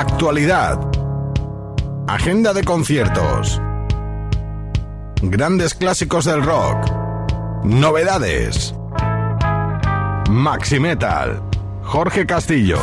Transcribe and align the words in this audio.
Actualidad. 0.00 0.80
Agenda 2.08 2.54
de 2.54 2.64
conciertos. 2.64 3.60
Grandes 5.20 5.74
clásicos 5.74 6.24
del 6.24 6.42
rock. 6.42 6.90
Novedades. 7.64 8.74
Maxi 10.30 10.80
Metal. 10.80 11.42
Jorge 11.82 12.24
Castillo. 12.24 12.78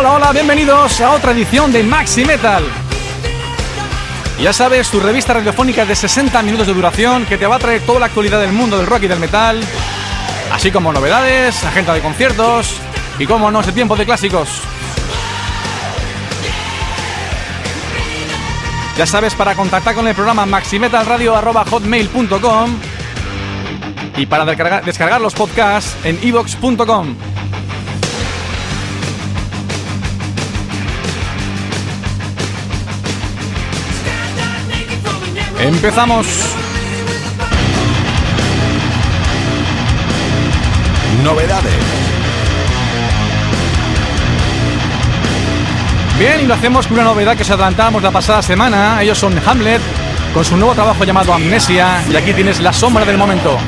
Hola, 0.00 0.14
hola, 0.14 0.32
bienvenidos 0.32 1.00
a 1.02 1.10
otra 1.10 1.32
edición 1.32 1.70
de 1.72 1.82
Maxi 1.82 2.24
Metal. 2.24 2.64
Ya 4.40 4.54
sabes, 4.54 4.88
tu 4.88 4.98
revista 4.98 5.34
radiofónica 5.34 5.84
de 5.84 5.94
60 5.94 6.42
minutos 6.42 6.66
de 6.66 6.72
duración 6.72 7.26
que 7.26 7.36
te 7.36 7.46
va 7.46 7.56
a 7.56 7.58
traer 7.58 7.82
toda 7.82 8.00
la 8.00 8.06
actualidad 8.06 8.40
del 8.40 8.52
mundo 8.52 8.78
del 8.78 8.86
rock 8.86 9.02
y 9.02 9.08
del 9.08 9.20
metal, 9.20 9.60
así 10.54 10.70
como 10.70 10.90
novedades, 10.90 11.62
agenda 11.64 11.92
de 11.92 12.00
conciertos 12.00 12.76
y, 13.18 13.26
como 13.26 13.50
no, 13.50 13.60
ese 13.60 13.72
tiempo 13.72 13.94
de 13.94 14.06
clásicos. 14.06 14.48
Ya 18.96 19.04
sabes, 19.04 19.34
para 19.34 19.54
contactar 19.54 19.94
con 19.94 20.08
el 20.08 20.14
programa 20.14 20.46
maximetalradio.hotmail.com 20.46 22.70
y 24.16 24.24
para 24.24 24.46
descargar, 24.46 24.82
descargar 24.82 25.20
los 25.20 25.34
podcasts 25.34 25.94
en 26.04 26.18
evox.com. 26.22 27.16
Empezamos. 35.62 36.26
Novedades. 41.22 41.74
Bien, 46.18 46.40
y 46.40 46.46
lo 46.46 46.54
hacemos 46.54 46.86
con 46.86 46.98
una 46.98 47.04
novedad 47.04 47.36
que 47.36 47.42
os 47.42 47.50
adelantábamos 47.50 48.02
la 48.02 48.10
pasada 48.10 48.40
semana. 48.40 49.02
Ellos 49.02 49.18
son 49.18 49.38
Hamlet, 49.46 49.82
con 50.32 50.46
su 50.46 50.56
nuevo 50.56 50.72
trabajo 50.74 51.04
llamado 51.04 51.34
Amnesia. 51.34 52.04
Y 52.10 52.16
aquí 52.16 52.32
tienes 52.32 52.60
la 52.60 52.72
sombra 52.72 53.04
del 53.04 53.18
momento. 53.18 53.58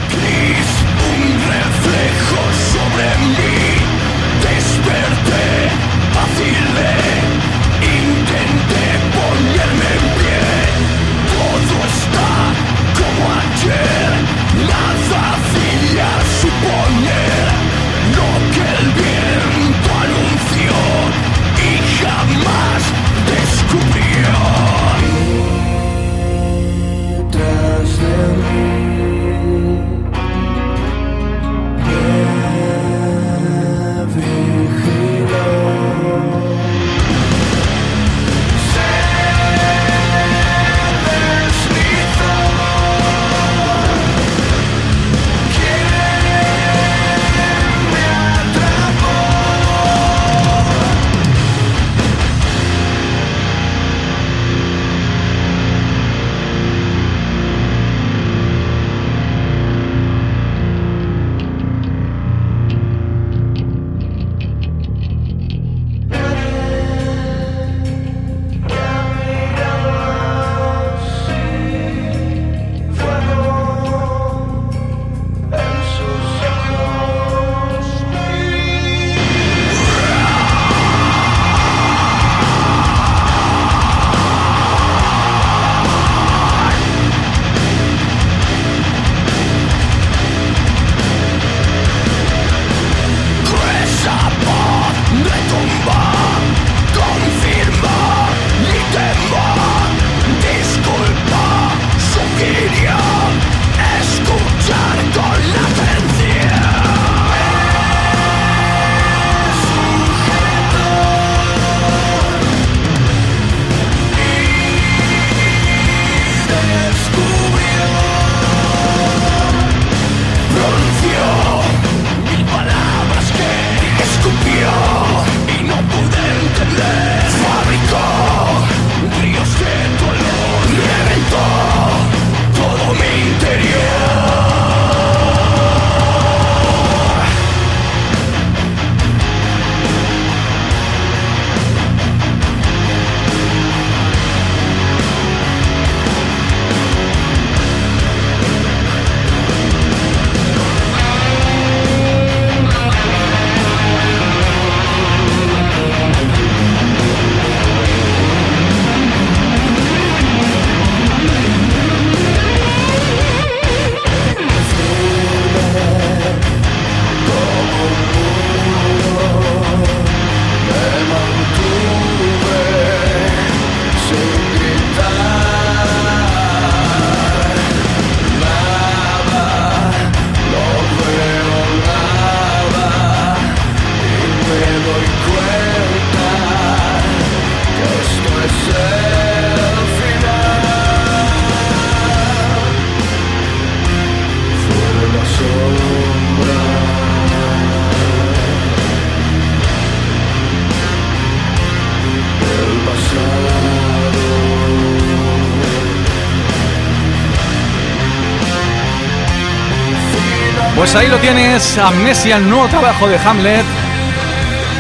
Pues 210.93 211.05
ahí 211.05 211.11
lo 211.11 211.17
tienes, 211.21 211.79
Amnesia, 211.79 212.37
el 212.37 212.51
nuevo 212.51 212.69
trabajo 212.69 213.09
de 213.09 213.17
Hamlet. 213.17 213.65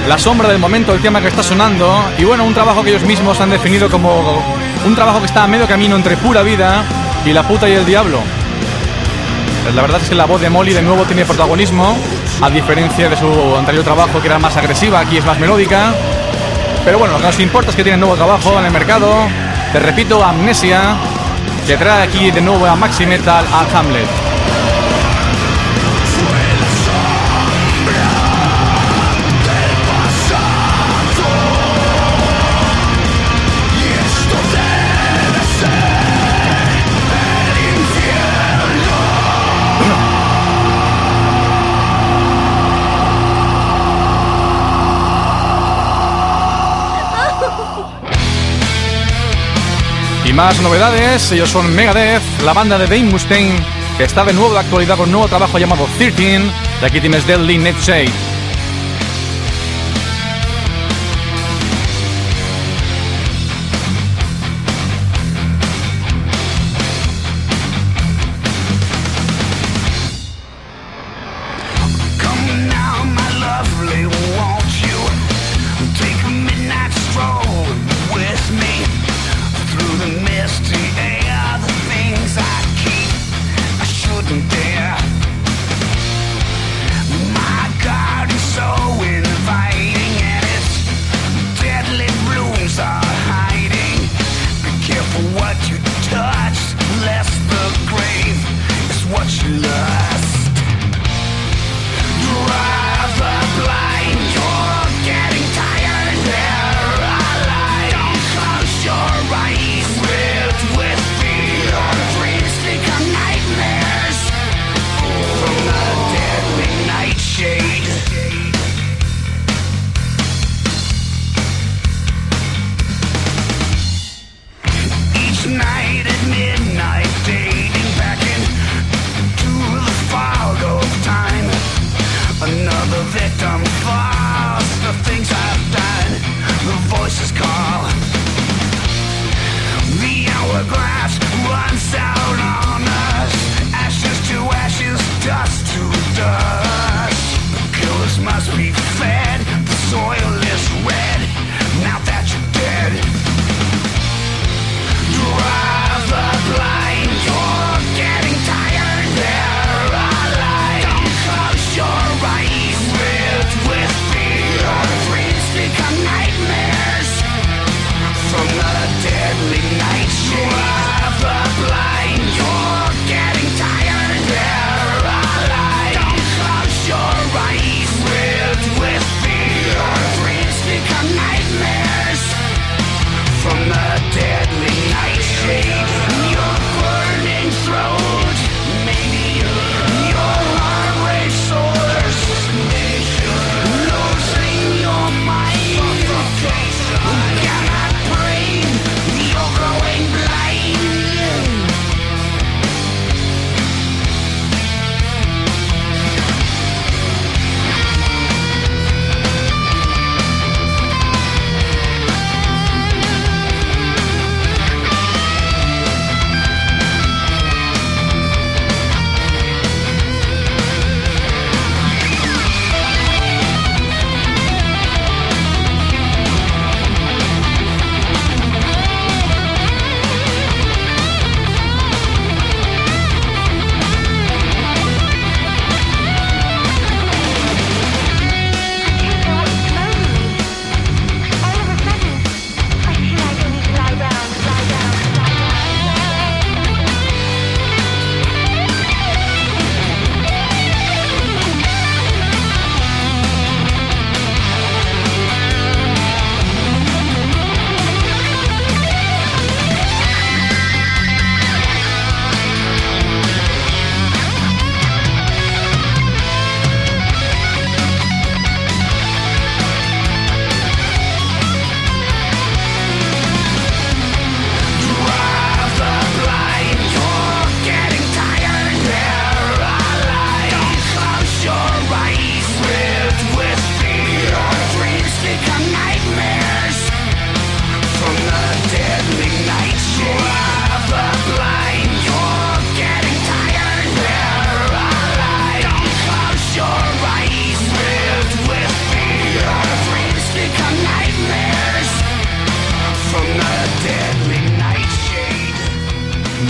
La 0.07 0.19
sombra 0.19 0.47
del 0.47 0.59
momento, 0.59 0.93
el 0.93 1.01
tema 1.01 1.23
que 1.23 1.29
está 1.29 1.43
sonando. 1.43 2.05
Y 2.19 2.25
bueno, 2.25 2.45
un 2.45 2.53
trabajo 2.53 2.85
que 2.85 2.91
ellos 2.91 3.05
mismos 3.05 3.41
han 3.41 3.49
definido 3.49 3.89
como 3.89 4.45
un 4.85 4.95
trabajo 4.95 5.21
que 5.21 5.25
está 5.25 5.45
a 5.45 5.47
medio 5.47 5.67
camino 5.67 5.97
entre 5.97 6.19
pura 6.19 6.43
vida 6.43 6.85
y 7.25 7.33
la 7.33 7.49
puta 7.49 7.67
y 7.67 7.73
el 7.73 7.87
diablo. 7.87 8.19
La 9.75 9.81
verdad 9.81 10.03
es 10.03 10.11
que 10.11 10.15
la 10.15 10.27
voz 10.27 10.43
de 10.43 10.51
Molly 10.51 10.75
de 10.75 10.83
nuevo 10.83 11.05
tiene 11.05 11.25
protagonismo, 11.25 11.97
a 12.43 12.51
diferencia 12.51 13.09
de 13.09 13.17
su 13.17 13.57
anterior 13.57 13.83
trabajo 13.83 14.21
que 14.21 14.27
era 14.27 14.39
más 14.39 14.55
agresiva, 14.59 15.01
aquí 15.01 15.17
es 15.17 15.25
más 15.25 15.39
melódica. 15.39 15.95
Pero 16.85 16.99
bueno, 16.99 17.15
lo 17.15 17.21
que 17.21 17.27
nos 17.29 17.41
importa 17.41 17.71
es 17.71 17.77
que 17.77 17.85
tiene 17.85 17.97
nuevo 17.97 18.17
trabajo 18.17 18.59
en 18.59 18.67
el 18.67 18.71
mercado. 18.71 19.15
Te 19.73 19.79
repito, 19.79 20.23
Amnesia, 20.23 20.95
que 21.67 21.79
trae 21.79 22.03
aquí 22.03 22.31
de 22.31 22.43
nuevo 22.43 22.67
a 22.67 22.77
Maxi 22.77 23.07
Metal 23.07 23.47
a 23.51 23.79
Hamlet. 23.79 24.22
Más 50.33 50.61
novedades, 50.61 51.31
ellos 51.33 51.51
son 51.51 51.75
Megadeth, 51.75 52.23
la 52.45 52.53
banda 52.53 52.79
de 52.79 52.87
Dave 52.87 53.05
Mustaine, 53.05 53.59
que 53.99 54.05
está 54.05 54.25
de 54.25 54.33
nuevo 54.33 54.53
de 54.53 54.61
actualidad 54.61 54.97
con 54.97 55.07
un 55.07 55.13
nuevo 55.13 55.29
trabajo 55.29 55.59
llamado 55.59 55.87
13, 55.99 56.41
y 56.81 56.85
aquí 56.85 57.01
tienes 57.01 57.27
Deadly 57.27 57.59
Shade. 57.81 58.32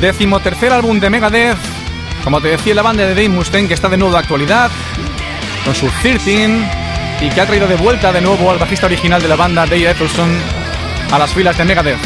Décimo 0.03 0.41
tercer 0.41 0.73
álbum 0.73 0.99
de 0.99 1.09
Megadeth. 1.09 1.57
Como 2.25 2.41
te 2.41 2.49
decía, 2.49 2.75
la 2.75 2.83
banda 2.83 3.05
de 3.05 3.15
Dave 3.15 3.29
Mustaine 3.29 3.69
que 3.69 3.75
está 3.75 3.89
de 3.89 3.97
nuevo 3.97 4.13
de 4.13 4.19
actualidad 4.19 4.69
con 5.65 5.77
su 5.77 5.89
13 6.03 6.49
y 7.21 7.29
que 7.31 7.41
ha 7.41 7.47
traído 7.47 7.69
de 7.69 7.77
vuelta 7.77 8.11
de 8.11 8.21
nuevo 8.21 8.51
al 8.51 8.59
bajista 8.59 8.87
original 8.87 9.23
de 9.23 9.29
la 9.29 9.37
banda, 9.37 9.65
Dave 9.65 9.89
Ethelson, 9.89 10.29
a 11.13 11.19
las 11.21 11.33
filas 11.33 11.57
de 11.57 11.65
Megadeth. 11.65 12.01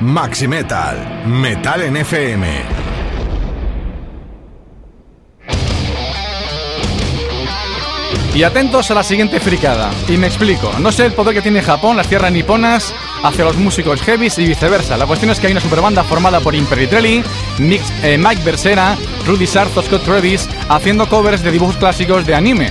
Maxi 0.00 0.46
Metal, 0.46 1.24
Metal 1.26 1.82
en 1.82 1.96
FM. 1.96 2.87
Y 8.38 8.44
atentos 8.44 8.88
a 8.92 8.94
la 8.94 9.02
siguiente 9.02 9.40
fricada. 9.40 9.90
Y 10.06 10.16
me 10.16 10.28
explico. 10.28 10.70
No 10.78 10.92
sé 10.92 11.06
el 11.06 11.12
poder 11.12 11.34
que 11.34 11.42
tiene 11.42 11.60
Japón, 11.60 11.96
las 11.96 12.06
tierras 12.06 12.30
niponas, 12.30 12.94
hacia 13.24 13.44
los 13.44 13.56
músicos 13.56 14.00
heavies 14.02 14.38
y 14.38 14.46
viceversa. 14.46 14.96
La 14.96 15.06
cuestión 15.06 15.32
es 15.32 15.40
que 15.40 15.48
hay 15.48 15.52
una 15.54 15.60
superbanda 15.60 16.04
formada 16.04 16.38
por 16.38 16.54
Imperitrelli, 16.54 17.20
eh, 17.58 18.16
Mike 18.16 18.42
Bersera, 18.44 18.96
Rudy 19.26 19.44
Sarto, 19.44 19.82
Scott 19.82 20.04
Travis, 20.04 20.48
haciendo 20.68 21.08
covers 21.08 21.42
de 21.42 21.50
dibujos 21.50 21.78
clásicos 21.78 22.24
de 22.26 22.36
anime. 22.36 22.70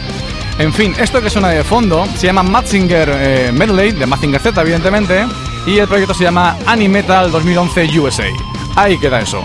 En 0.57 0.71
fin, 0.71 0.95
esto 0.97 1.21
que 1.21 1.29
suena 1.29 1.49
de 1.49 1.65
fondo 1.65 2.07
se 2.15 2.27
llama 2.27 2.43
Matzinger 2.43 3.09
eh, 3.13 3.51
Medley, 3.51 3.91
de 3.91 4.05
Mazinger 4.05 4.39
Z, 4.39 4.61
evidentemente 4.61 5.25
y 5.65 5.79
el 5.79 5.87
proyecto 5.89 6.13
se 6.13 6.23
llama 6.23 6.57
Animetal 6.65 7.29
2011 7.29 7.99
USA. 7.99 8.23
Ahí 8.77 8.97
queda 8.97 9.19
eso. 9.19 9.43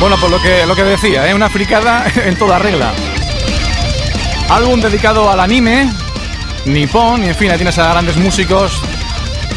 Bueno, 0.00 0.16
pues 0.18 0.32
lo 0.32 0.40
que, 0.40 0.66
lo 0.66 0.74
que 0.74 0.82
decía, 0.82 1.28
¿eh? 1.28 1.34
una 1.34 1.50
fricada 1.50 2.06
en 2.24 2.34
toda 2.36 2.58
regla. 2.58 2.92
Álbum 4.48 4.80
dedicado 4.80 5.30
al 5.30 5.38
anime, 5.38 5.90
Nippon, 6.64 7.22
y 7.22 7.28
en 7.28 7.34
fin, 7.34 7.50
ahí 7.50 7.58
tienes 7.58 7.78
a 7.78 7.90
grandes 7.90 8.16
músicos 8.16 8.80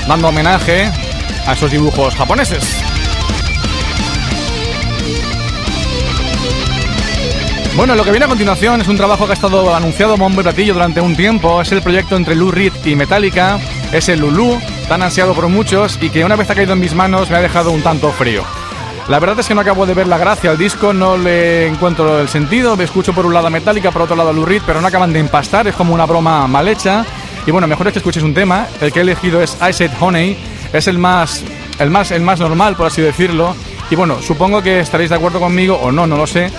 dando 0.06 0.28
homenaje 0.28 0.92
a 1.48 1.54
esos 1.54 1.72
dibujos 1.72 2.14
japoneses. 2.16 2.84
Bueno, 7.78 7.96
lo 7.96 8.04
que 8.04 8.12
viene 8.12 8.26
a 8.26 8.30
continuación 8.30 8.82
es 8.82 8.88
un 8.90 8.98
trabajo 8.98 9.26
que 9.26 9.32
ha 9.32 9.36
estado 9.36 9.74
anunciado 9.74 10.18
bombo 10.18 10.42
y 10.42 10.44
platillo 10.44 10.74
durante 10.74 11.00
un 11.00 11.16
tiempo. 11.16 11.62
Es 11.62 11.72
el 11.72 11.82
proyecto 11.82 12.18
entre 12.18 12.36
Lou 12.36 12.52
Reed 12.52 12.74
y 12.86 12.96
Metallica. 12.96 13.60
Es 13.94 14.10
el 14.10 14.20
Lulu, 14.20 14.60
tan 14.90 15.02
ansiado 15.02 15.34
por 15.34 15.48
muchos 15.48 15.98
y 16.02 16.10
que 16.10 16.26
una 16.26 16.36
vez 16.36 16.50
ha 16.50 16.56
caído 16.56 16.74
en 16.74 16.80
mis 16.80 16.94
manos 16.94 17.30
me 17.30 17.38
ha 17.38 17.42
dejado 17.42 17.72
un 17.72 17.82
tanto 17.82 18.12
frío. 18.12 18.44
La 19.10 19.20
verdad 19.20 19.38
es 19.40 19.48
que 19.48 19.54
no 19.54 19.62
acabo 19.62 19.86
de 19.86 19.94
ver 19.94 20.08
la 20.08 20.18
gracia 20.18 20.50
al 20.50 20.58
disco, 20.58 20.94
no 20.94 21.18
le 21.18 21.68
encuentro 21.68 22.22
el 22.22 22.30
sentido. 22.30 22.78
Me 22.78 22.86
escucho 22.86 23.14
por 23.14 23.26
un 23.26 23.34
lado 23.34 23.48
a 23.48 23.50
Metallica, 23.50 23.92
por 23.92 24.04
otro 24.04 24.16
lado 24.16 24.30
a 24.30 24.34
Lou 24.34 24.46
Reed, 24.46 24.62
pero 24.66 24.80
no 24.80 24.88
acaban 24.88 25.12
de 25.12 25.20
empastar, 25.20 25.68
es 25.68 25.76
como 25.76 25.94
una 25.94 26.06
broma 26.06 26.48
mal 26.48 26.70
hecha. 26.70 27.06
Y 27.46 27.52
bueno, 27.52 27.68
mejor 27.68 27.88
es 27.88 27.94
que 27.94 28.00
escuches 28.00 28.24
un 28.24 28.34
tema. 28.34 28.68
El 28.80 28.94
que 28.94 29.00
he 29.00 29.02
elegido 29.02 29.42
es 29.42 29.58
I 29.62 29.74
Said 29.74 29.92
Honey, 30.00 30.38
es 30.72 30.88
el 30.88 30.98
más, 30.98 31.44
el 31.80 31.90
más, 31.90 32.12
el 32.12 32.22
más 32.22 32.40
normal, 32.40 32.78
por 32.78 32.88
así 32.88 33.02
decirlo. 33.02 33.54
Y 33.92 33.96
bueno, 33.96 34.22
supongo 34.22 34.62
que 34.62 34.80
estaréis 34.80 35.10
de 35.10 35.18
acuerdo 35.18 35.42
conmigo, 35.42 35.76
o 35.76 35.92
no, 35.92 36.08
no 36.08 36.16
lo 36.16 36.26
sé, 36.26 36.50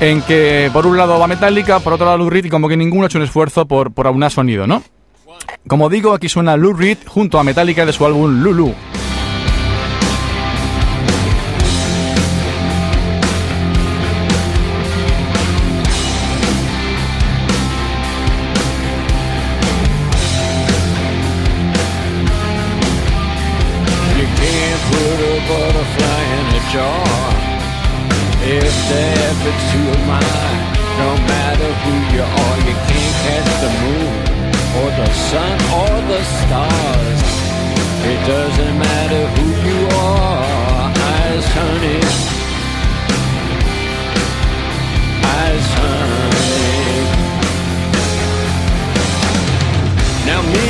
en 0.00 0.22
que 0.22 0.70
por 0.72 0.86
un 0.86 0.96
lado 0.96 1.20
va 1.20 1.28
Metallica, 1.28 1.78
por 1.78 1.92
otro 1.92 2.06
lado 2.06 2.18
Lou 2.18 2.30
Reed, 2.30 2.46
y 2.46 2.50
como 2.50 2.68
que 2.68 2.76
ninguno 2.76 3.04
ha 3.04 3.06
hecho 3.06 3.18
un 3.18 3.24
esfuerzo 3.24 3.66
por, 3.66 3.92
por 3.92 4.08
aunar 4.08 4.32
sonido, 4.32 4.66
¿no? 4.66 4.82
Como 5.68 5.88
digo, 5.88 6.12
aquí 6.12 6.28
suena 6.28 6.56
Lou 6.56 6.72
Reed 6.72 6.98
junto 7.06 7.38
a 7.38 7.44
Metallica 7.44 7.86
de 7.86 7.92
su 7.92 8.04
álbum 8.04 8.42
Lulu. 8.42 8.74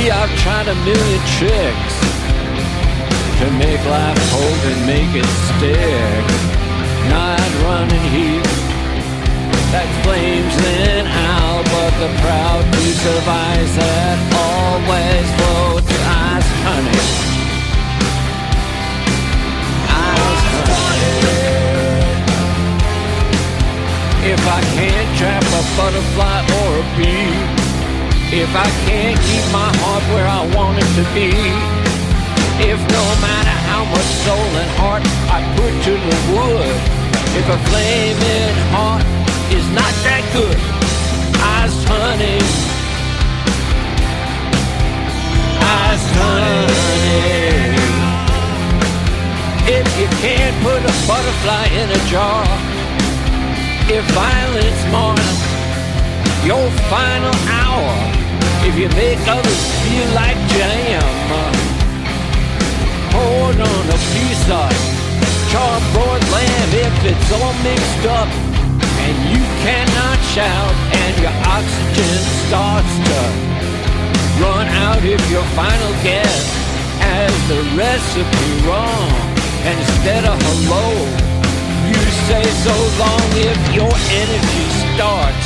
Now 0.03 0.23
I've 0.23 0.37
tried 0.39 0.67
a 0.67 0.75
million 0.83 1.21
tricks 1.39 1.95
to 3.39 3.47
make 3.55 3.79
life 3.87 4.19
hold 4.35 4.59
and 4.67 4.85
make 4.85 5.15
it 5.15 5.29
stick. 5.47 6.25
Not 7.07 7.39
running 7.63 8.03
heat 8.11 8.43
that 9.71 9.87
flames 10.03 10.55
then 10.59 11.07
out, 11.07 11.63
but 11.71 11.91
the 12.03 12.11
proud 12.19 12.63
piece 12.75 13.05
of 13.15 13.23
ice 13.25 13.75
that 13.79 14.19
always 14.35 15.25
floats. 15.39 15.87
Ice 16.03 16.51
honey. 16.67 16.99
If 24.35 24.41
I 24.47 24.61
can't 24.75 25.17
trap 25.17 25.43
a 25.43 25.63
butterfly 25.79 26.39
or 26.59 26.79
a 26.79 26.85
bee, 26.97 27.62
if 28.33 28.49
I 28.55 28.65
can't 28.89 29.19
keep 29.29 29.45
my 29.53 29.69
heart 29.77 30.03
where 30.09 30.25
I 30.25 30.41
want 30.57 30.81
it 30.81 30.89
to 30.97 31.05
be, 31.13 31.29
if 32.65 32.79
no 32.81 33.05
matter 33.21 33.55
how 33.69 33.85
much 33.85 34.09
soul 34.25 34.49
and 34.57 34.71
heart 34.81 35.03
I 35.29 35.45
put 35.53 35.73
to 35.85 35.93
the 35.93 36.17
wood, 36.33 36.75
if 37.37 37.45
a 37.45 37.59
flaming 37.69 38.53
heart 38.73 39.05
is 39.53 39.65
not 39.77 39.93
that 40.09 40.25
good, 40.33 40.57
ice 41.61 41.77
honey, 41.85 42.41
ice 45.61 46.07
honey. 46.17 47.53
If 49.77 49.85
you 49.99 50.07
can't 50.25 50.57
put 50.65 50.81
a 50.81 50.93
butterfly 51.05 51.65
in 51.69 51.87
a 51.87 52.01
jar, 52.09 52.45
if 53.93 54.03
violence 54.09 54.81
marks 54.89 55.37
your 56.45 56.65
final 56.89 57.35
hour, 57.47 58.22
if 58.67 58.75
you 58.79 58.89
make 58.95 59.19
others 59.27 59.61
feel 59.83 60.07
like 60.15 60.37
jam, 60.55 61.03
hold 63.11 63.59
on 63.59 63.85
a 63.89 63.99
piece 64.15 64.45
of 64.49 64.71
charbroiled 65.51 66.25
lamb 66.31 66.71
if 66.73 66.95
it's 67.11 67.29
all 67.37 67.53
mixed 67.61 68.05
up 68.07 68.29
and 69.05 69.15
you 69.29 69.43
cannot 69.61 70.17
shout 70.33 70.75
and 71.03 71.13
your 71.21 71.35
oxygen 71.45 72.17
starts 72.47 72.93
to 73.07 73.19
run 74.41 74.67
out 74.85 75.03
if 75.03 75.21
your 75.29 75.45
final 75.53 75.93
guess 76.01 76.43
has 76.99 77.33
the 77.51 77.61
recipe 77.77 78.51
wrong. 78.65 79.11
And 79.67 79.79
instead 79.79 80.25
of 80.25 80.37
hello 80.41 81.33
you 81.87 82.01
say 82.27 82.43
so 82.65 82.75
long 82.99 83.27
if 83.43 83.59
your 83.75 83.93
energy 84.21 84.65
starts 84.95 85.42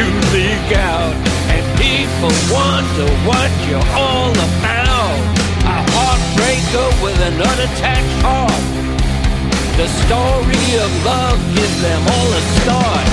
to 0.00 0.06
leak 0.32 0.72
out 0.80 1.12
and 1.52 1.64
people 1.76 2.32
wonder 2.48 3.08
what 3.28 3.50
you're 3.68 3.90
all 3.92 4.32
about. 4.32 5.20
A 5.76 5.78
heartbreaker 5.92 6.88
with 7.04 7.20
an 7.20 7.36
unattached 7.36 8.16
heart. 8.24 8.64
The 9.76 9.88
story 10.00 10.64
of 10.80 10.90
love 11.04 11.38
gives 11.52 11.78
them 11.84 12.02
all 12.16 12.30
a 12.32 12.42
start. 12.60 13.08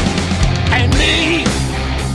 And 0.79 0.87
me 0.95 1.43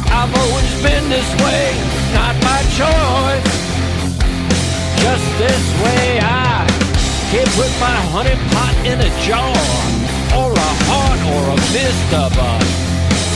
I've 0.09 0.33
always 0.41 0.73
been 0.81 1.05
this 1.13 1.31
way 1.45 1.69
not 2.17 2.35
by 2.41 2.61
choice. 2.81 3.53
Just 5.05 5.27
this 5.37 5.65
way 5.85 6.17
I 6.25 6.65
can't 7.29 7.53
put 7.61 7.73
my 7.77 7.99
honey 8.15 8.37
pot 8.53 8.77
in 8.89 8.99
a 9.05 9.13
jar 9.29 9.53
or 10.41 10.49
a 10.49 10.73
heart 10.89 11.21
or 11.35 11.43
a 11.57 11.59
fist 11.77 12.09
of 12.25 12.33
a 12.41 12.83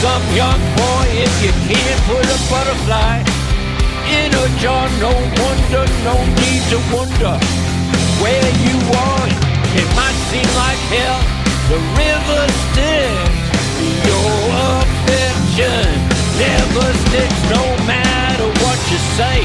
some 0.01 0.23
young 0.35 0.61
boy? 0.77 1.05
If 1.25 1.33
you 1.41 1.51
can't 1.65 2.01
put 2.05 2.25
a 2.25 2.37
butterfly 2.51 3.25
in 4.07 4.29
a 4.29 4.45
jar 4.61 4.85
no 5.01 5.11
wonder 5.41 5.83
no 6.07 6.15
need 6.41 6.63
to 6.71 6.79
wonder 6.93 7.33
where 8.21 8.49
you 8.65 8.77
are. 9.09 9.27
It 9.79 9.87
might 9.97 10.17
seem 10.29 10.49
like 10.61 10.81
hell 10.93 11.19
the 11.71 11.79
river 11.97 12.43
sticks. 12.63 13.45
Your 14.09 14.37
affection 14.77 15.87
never 16.37 16.87
sticks 17.05 17.41
no 17.49 17.63
matter 17.89 18.47
what 18.63 18.79
you 18.91 18.99
say 19.17 19.39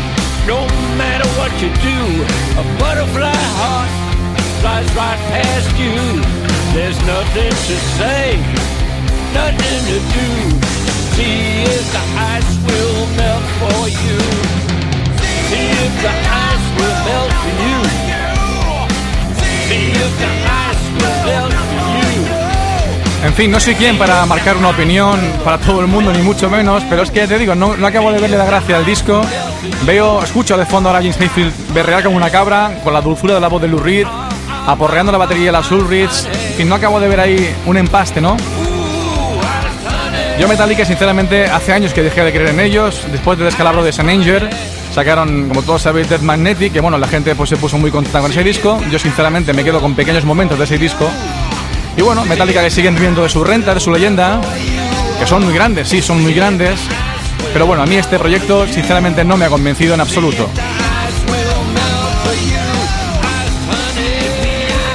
no 0.46 0.66
matter 0.98 1.28
what 1.38 1.52
you 1.62 1.70
do. 1.80 1.98
A 2.58 2.64
butterfly 2.78 3.42
heart 3.58 3.90
flies 4.60 4.88
right 4.94 5.20
past 5.30 5.70
you. 5.78 5.94
There's 6.74 6.98
nothing 7.06 7.52
to 7.68 7.76
say 7.98 8.81
nothing 9.34 9.82
to 9.90 9.98
do 10.14 10.28
see 11.14 11.64
if 11.64 11.84
the 11.94 12.04
will 12.66 13.06
melt 13.16 13.44
for 13.60 13.88
you 13.88 14.42
En 23.24 23.34
fin, 23.34 23.50
no 23.50 23.60
soy 23.60 23.74
quien 23.74 23.96
para 23.96 24.26
marcar 24.26 24.56
una 24.56 24.68
opinión 24.68 25.18
para 25.44 25.58
todo 25.58 25.80
el 25.80 25.86
mundo, 25.86 26.12
ni 26.12 26.22
mucho 26.22 26.50
menos, 26.50 26.82
pero 26.88 27.02
es 27.02 27.10
que 27.10 27.26
te 27.26 27.38
digo, 27.38 27.54
no, 27.54 27.76
no 27.76 27.86
acabo 27.86 28.12
de 28.12 28.20
verle 28.20 28.36
la 28.36 28.44
gracia 28.44 28.76
al 28.76 28.84
disco. 28.84 29.22
Veo, 29.86 30.22
escucho 30.22 30.56
de 30.58 30.66
fondo 30.66 30.88
ahora 30.88 30.98
a 30.98 31.02
James 31.02 31.18
Mayfield 31.18 31.52
berrear 31.72 32.02
como 32.02 32.16
una 32.16 32.30
cabra, 32.30 32.80
con 32.82 32.92
la 32.92 33.00
dulzura 33.00 33.34
de 33.34 33.40
la 33.40 33.48
voz 33.48 33.62
de 33.62 33.68
Lou 33.68 33.80
Reed, 33.80 34.06
aporreando 34.66 35.12
la 35.12 35.18
batería 35.18 35.46
de 35.46 35.52
las 35.52 35.70
Ulrichs. 35.70 36.26
En 36.26 36.54
fin, 36.56 36.68
no 36.68 36.74
acabo 36.74 37.00
de 37.00 37.08
ver 37.08 37.20
ahí 37.20 37.54
un 37.66 37.76
empaste, 37.76 38.20
¿no? 38.20 38.36
Yo 40.38 40.48
Metallica, 40.48 40.84
sinceramente, 40.84 41.44
hace 41.44 41.72
años 41.72 41.92
que 41.92 42.02
dejé 42.02 42.24
de 42.24 42.32
creer 42.32 42.50
en 42.50 42.60
ellos. 42.60 43.02
Después 43.12 43.38
del 43.38 43.46
descalabro 43.46 43.84
de 43.84 43.92
San 43.92 44.08
Anger, 44.08 44.50
sacaron, 44.92 45.48
como 45.48 45.62
todos 45.62 45.82
sabéis, 45.82 46.08
Death 46.08 46.22
Magnetic, 46.22 46.72
que 46.72 46.80
bueno, 46.80 46.98
la 46.98 47.06
gente 47.06 47.34
pues 47.34 47.50
se 47.50 47.56
puso 47.56 47.78
muy 47.78 47.90
contenta 47.90 48.20
con 48.20 48.30
ese 48.30 48.42
disco. 48.42 48.80
Yo 48.90 48.98
sinceramente 48.98 49.52
me 49.52 49.62
quedo 49.62 49.80
con 49.80 49.94
pequeños 49.94 50.24
momentos 50.24 50.58
de 50.58 50.64
ese 50.64 50.78
disco. 50.78 51.08
Y 51.96 52.02
bueno, 52.02 52.24
Metallica 52.24 52.62
que 52.62 52.70
siguen 52.70 52.94
viviendo 52.94 53.22
de 53.22 53.28
su 53.28 53.44
renta, 53.44 53.74
de 53.74 53.80
su 53.80 53.92
leyenda, 53.92 54.40
que 55.20 55.26
son 55.26 55.44
muy 55.44 55.54
grandes, 55.54 55.88
sí, 55.88 56.00
son 56.00 56.22
muy 56.22 56.34
grandes. 56.34 56.80
Pero 57.52 57.66
bueno, 57.66 57.82
a 57.82 57.86
mí 57.86 57.96
este 57.96 58.18
proyecto 58.18 58.66
sinceramente 58.66 59.24
no 59.24 59.36
me 59.36 59.44
ha 59.44 59.48
convencido 59.50 59.94
en 59.94 60.00
absoluto. 60.00 60.48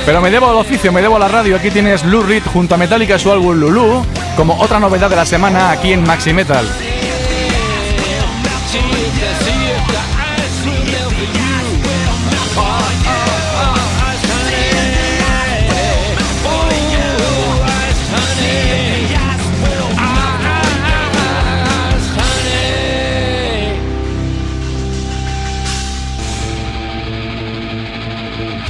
Pero 0.05 0.21
me 0.21 0.31
debo 0.31 0.49
al 0.49 0.55
oficio, 0.55 0.91
me 0.91 1.01
debo 1.01 1.17
a 1.17 1.19
la 1.19 1.27
radio. 1.27 1.57
Aquí 1.57 1.69
tienes 1.69 2.03
Lou 2.05 2.23
Reed 2.23 2.43
junto 2.51 2.75
a 2.75 2.77
Metallica 2.77 3.19
su 3.19 3.29
álbum 3.29 3.59
Lulu, 3.59 4.05
como 4.37 4.53
otra 4.61 4.79
novedad 4.79 5.09
de 5.09 5.15
la 5.15 5.25
semana 5.25 5.71
aquí 5.71 5.91
en 5.91 6.03
Maxi 6.03 6.31
Metal. 6.31 6.65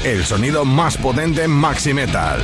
El 0.05 0.23
sonido 0.23 0.63
más 0.63 0.95
potente 0.95 1.43
en 1.43 1.51
Maxi 1.51 1.93
Metal. 1.93 2.41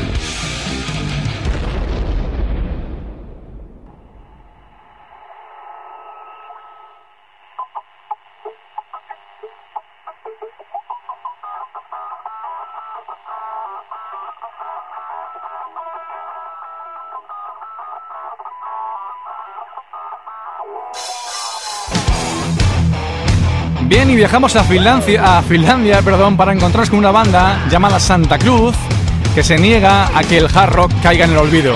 Bien, 23.93 24.09
y 24.09 24.15
viajamos 24.15 24.55
a 24.55 24.63
Finlandia, 24.63 25.37
a 25.37 25.43
Finlandia 25.43 26.01
perdón, 26.01 26.35
para 26.35 26.51
encontrarnos 26.51 26.89
con 26.89 26.97
una 26.97 27.11
banda 27.11 27.63
llamada 27.69 27.99
Santa 27.99 28.39
Cruz 28.39 28.73
que 29.35 29.43
se 29.43 29.55
niega 29.59 30.09
a 30.17 30.23
que 30.23 30.39
el 30.39 30.47
hard 30.47 30.73
rock 30.73 30.91
caiga 31.03 31.25
en 31.25 31.31
el 31.33 31.37
olvido. 31.37 31.75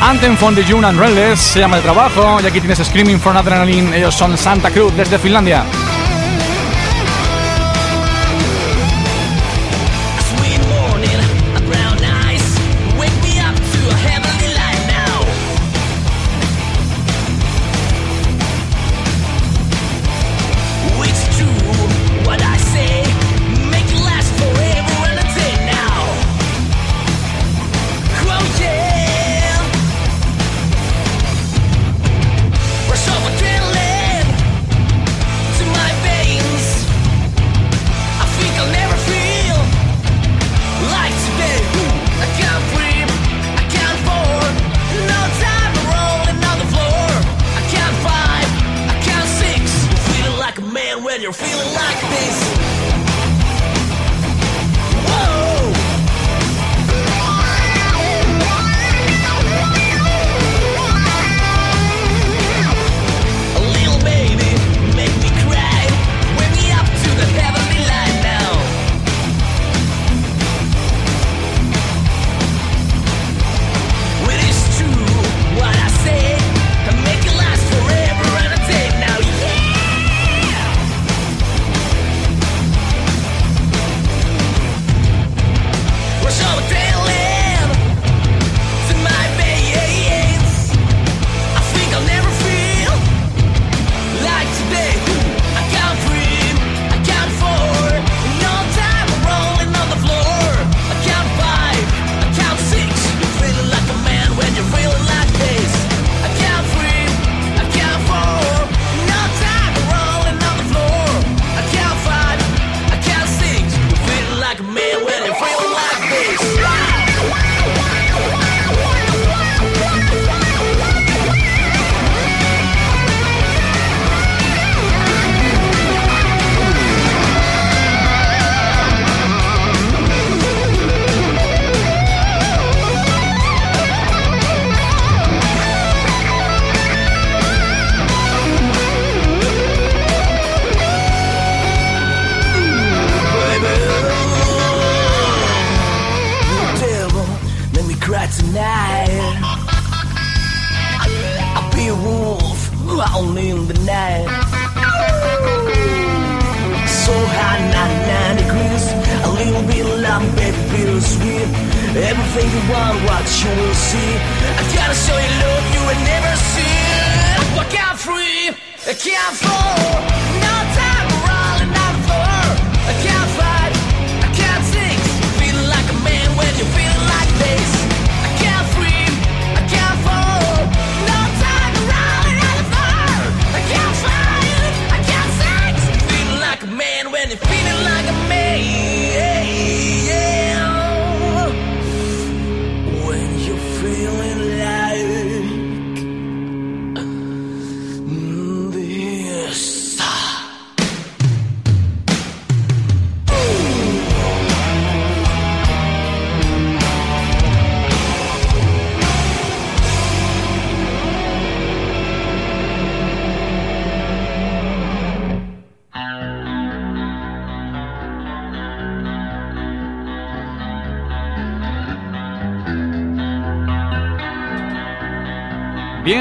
Anthem 0.00 0.36
from 0.36 0.56
the 0.56 0.64
June 0.64 0.84
and 0.84 0.98
Relentless 0.98 1.38
se 1.38 1.60
llama 1.60 1.76
el 1.76 1.82
trabajo 1.84 2.40
y 2.42 2.46
aquí 2.46 2.58
tienes 2.58 2.80
Screaming 2.80 3.20
for 3.20 3.36
Adrenaline, 3.36 3.94
ellos 3.94 4.16
son 4.16 4.36
Santa 4.36 4.72
Cruz 4.72 4.92
desde 4.96 5.16
Finlandia. 5.16 5.62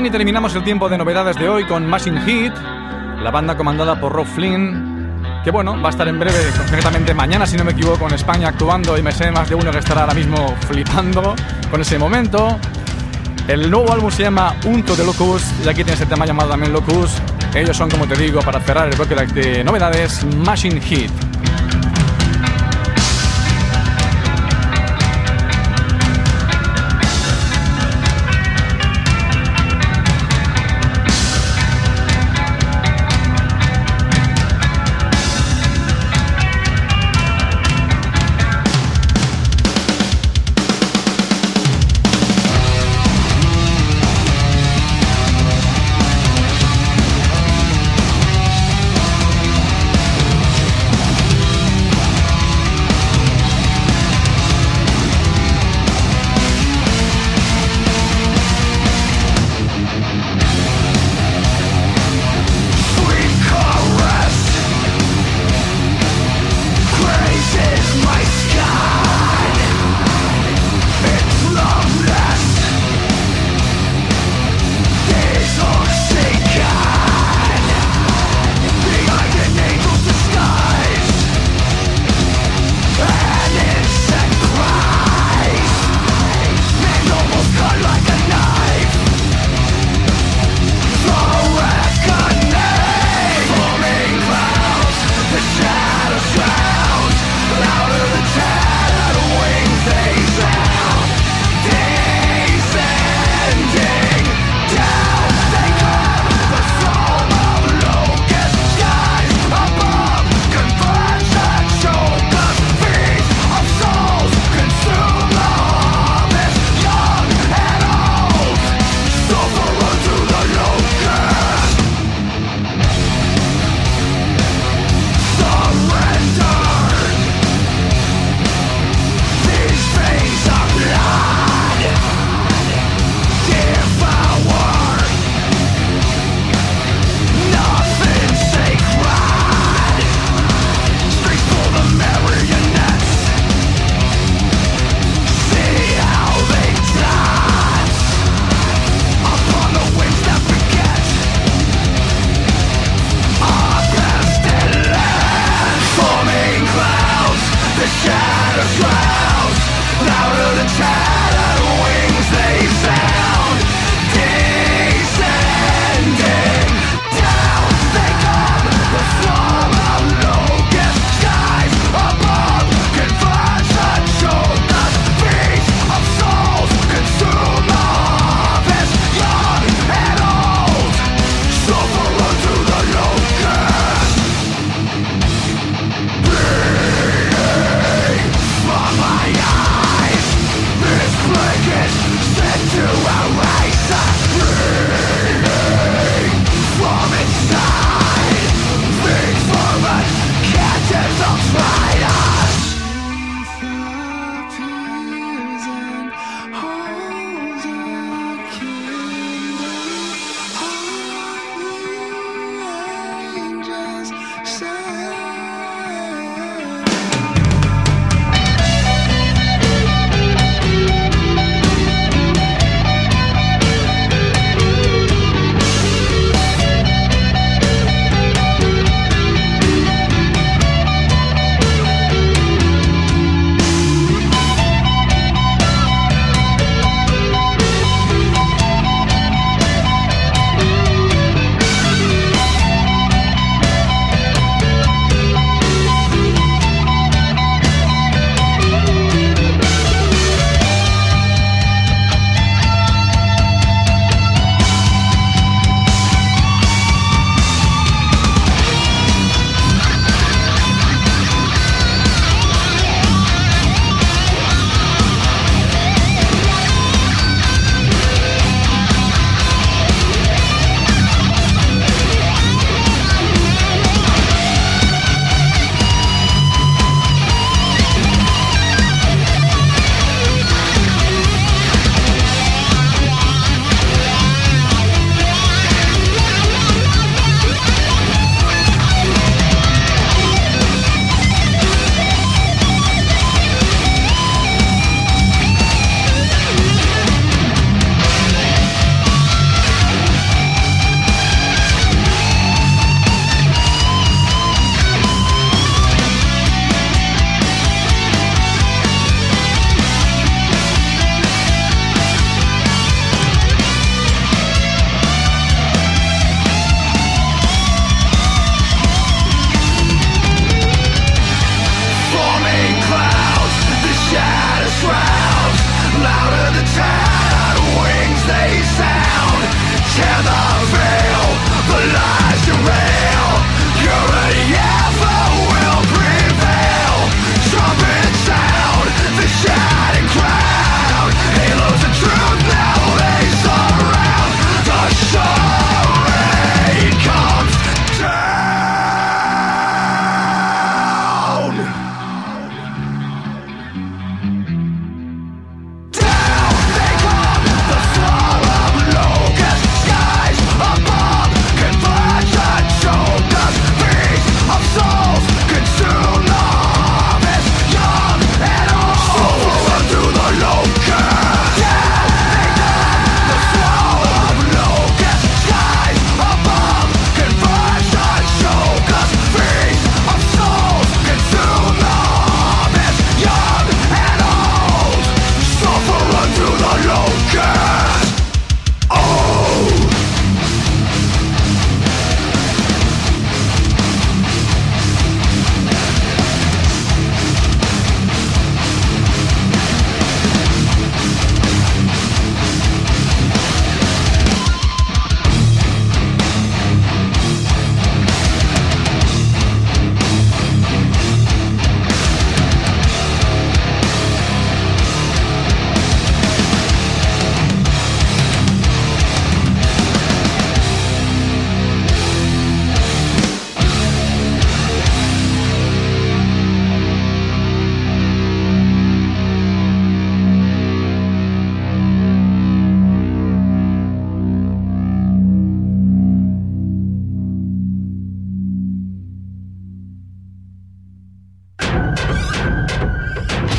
Y 0.04 0.10
terminamos 0.10 0.56
el 0.56 0.64
tiempo 0.64 0.90
de 0.90 0.98
novedades 0.98 1.36
de 1.36 1.48
hoy 1.48 1.64
con 1.64 1.86
Machine 1.86 2.22
Heat, 2.22 2.54
la 3.22 3.30
banda 3.30 3.56
comandada 3.56 4.00
por 4.00 4.12
Rob 4.12 4.26
Flynn, 4.26 5.22
que 5.44 5.52
bueno, 5.52 5.80
va 5.80 5.90
a 5.90 5.92
estar 5.92 6.08
en 6.08 6.18
breve, 6.18 6.38
concretamente 6.58 7.14
mañana, 7.14 7.46
si 7.46 7.56
no 7.56 7.64
me 7.64 7.74
equivoco, 7.74 8.08
en 8.08 8.16
España 8.16 8.48
actuando 8.48 8.98
y 8.98 9.04
me 9.04 9.12
sé 9.12 9.32
más 9.32 9.48
de 9.48 9.54
uno 9.54 9.70
que 9.70 9.78
estará 9.78 10.02
ahora 10.02 10.16
mismo 10.16 10.56
flipando 10.68 11.36
con 11.70 11.82
ese 11.82 12.00
momento. 12.00 12.58
El 13.48 13.70
nuevo 13.70 13.94
álbum 13.94 14.10
se 14.10 14.24
llama 14.24 14.56
Unto 14.66 14.96
de 14.96 15.06
Locus 15.06 15.44
y 15.64 15.70
aquí 15.70 15.84
tienes 15.84 16.02
el 16.02 16.08
tema 16.08 16.26
llamado 16.26 16.50
también 16.50 16.74
Locus. 16.74 17.12
Ellos 17.54 17.78
son, 17.78 17.90
como 17.90 18.08
te 18.08 18.16
digo, 18.16 18.42
para 18.42 18.60
cerrar 18.60 18.90
el 18.90 18.96
bloque 18.96 19.14
de 19.16 19.64
novedades, 19.64 20.26
Machine 20.36 20.82
Heat. 20.82 21.31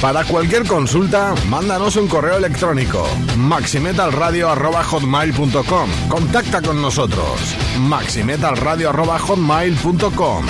Para 0.03 0.25
cualquier 0.25 0.67
consulta, 0.67 1.33
mándanos 1.49 1.95
un 1.95 2.09
correo 2.09 2.37
electrónico 2.37 3.07
maximetalradio.hotmail.com 3.37 5.91
Contacta 6.09 6.61
con 6.61 6.83
nosotros 6.83 7.38
maximetalradio.hotmail.com 7.79 10.47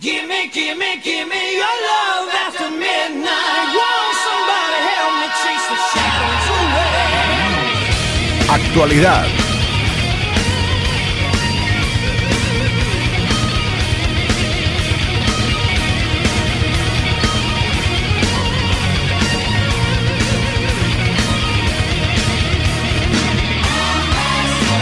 Give 0.00 0.26
me, 0.26 0.50
give 0.52 0.74
me, 0.76 1.00
give 1.04 1.28
me 1.28 1.54
your 1.54 1.76
love 1.86 2.28
after 2.48 2.68
midnight. 2.68 3.76
Won't 3.76 4.16
somebody 4.26 4.78
help 4.90 5.14
me 5.20 5.28
chase 5.38 5.66
the 5.70 5.78
shadows 5.92 6.46
away? 6.58 8.50
Actualidad. 8.50 9.41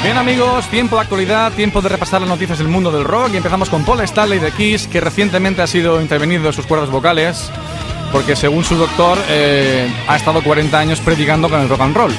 Bien 0.03 0.17
amigos, 0.17 0.67
tiempo 0.69 0.97
de 0.97 1.03
actualidad, 1.03 1.53
tiempo 1.53 1.83
de 1.83 1.91
repasar 1.91 2.23
las 2.23 2.31
noticias 2.31 2.57
del 2.57 2.69
mundo 2.69 2.91
del 2.91 3.05
rock 3.05 3.35
y 3.35 3.37
empezamos 3.37 3.69
con 3.69 3.85
Paul 3.85 4.01
Stanley 4.01 4.39
de 4.39 4.51
Kiss 4.51 4.89
que 4.89 4.99
recientemente 4.99 5.61
ha 5.61 5.67
sido 5.67 6.01
intervenido 6.01 6.47
en 6.47 6.53
sus 6.55 6.67
cuerdas 6.67 6.89
vocales 6.89 7.51
porque 8.11 8.35
según 8.35 8.65
su 8.65 8.77
doctor 8.77 9.19
eh, 9.29 9.93
ha 10.09 10.17
estado 10.17 10.43
40 10.43 10.79
años 10.79 11.01
predicando 11.01 11.51
con 11.51 11.61
el 11.61 11.69
rock 11.69 11.81
and 11.83 11.95
roll. 11.95 12.15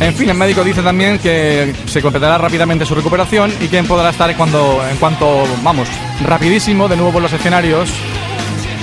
En 0.00 0.14
fin, 0.14 0.28
el 0.28 0.36
médico 0.36 0.62
dice 0.62 0.82
también 0.82 1.18
que 1.18 1.74
se 1.86 2.02
completará 2.02 2.36
rápidamente 2.36 2.84
su 2.84 2.94
recuperación 2.94 3.50
y 3.60 3.68
que 3.68 3.82
podrá 3.84 4.10
estar 4.10 4.36
cuando, 4.36 4.86
en 4.88 4.98
cuanto, 4.98 5.44
vamos, 5.62 5.88
rapidísimo 6.24 6.88
de 6.88 6.96
nuevo 6.96 7.10
por 7.10 7.22
los 7.22 7.32
escenarios 7.32 7.90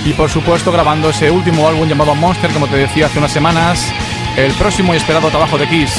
y 0.04 0.12
por 0.14 0.28
supuesto 0.28 0.72
grabando 0.72 1.10
ese 1.10 1.30
último 1.30 1.68
álbum 1.68 1.88
llamado 1.88 2.14
Monster, 2.16 2.50
como 2.50 2.66
te 2.66 2.76
decía 2.76 3.06
hace 3.06 3.18
unas 3.18 3.32
semanas, 3.32 3.90
el 4.36 4.52
próximo 4.54 4.94
y 4.94 4.96
esperado 4.96 5.28
trabajo 5.28 5.56
de 5.56 5.68
Kiss. 5.68 5.92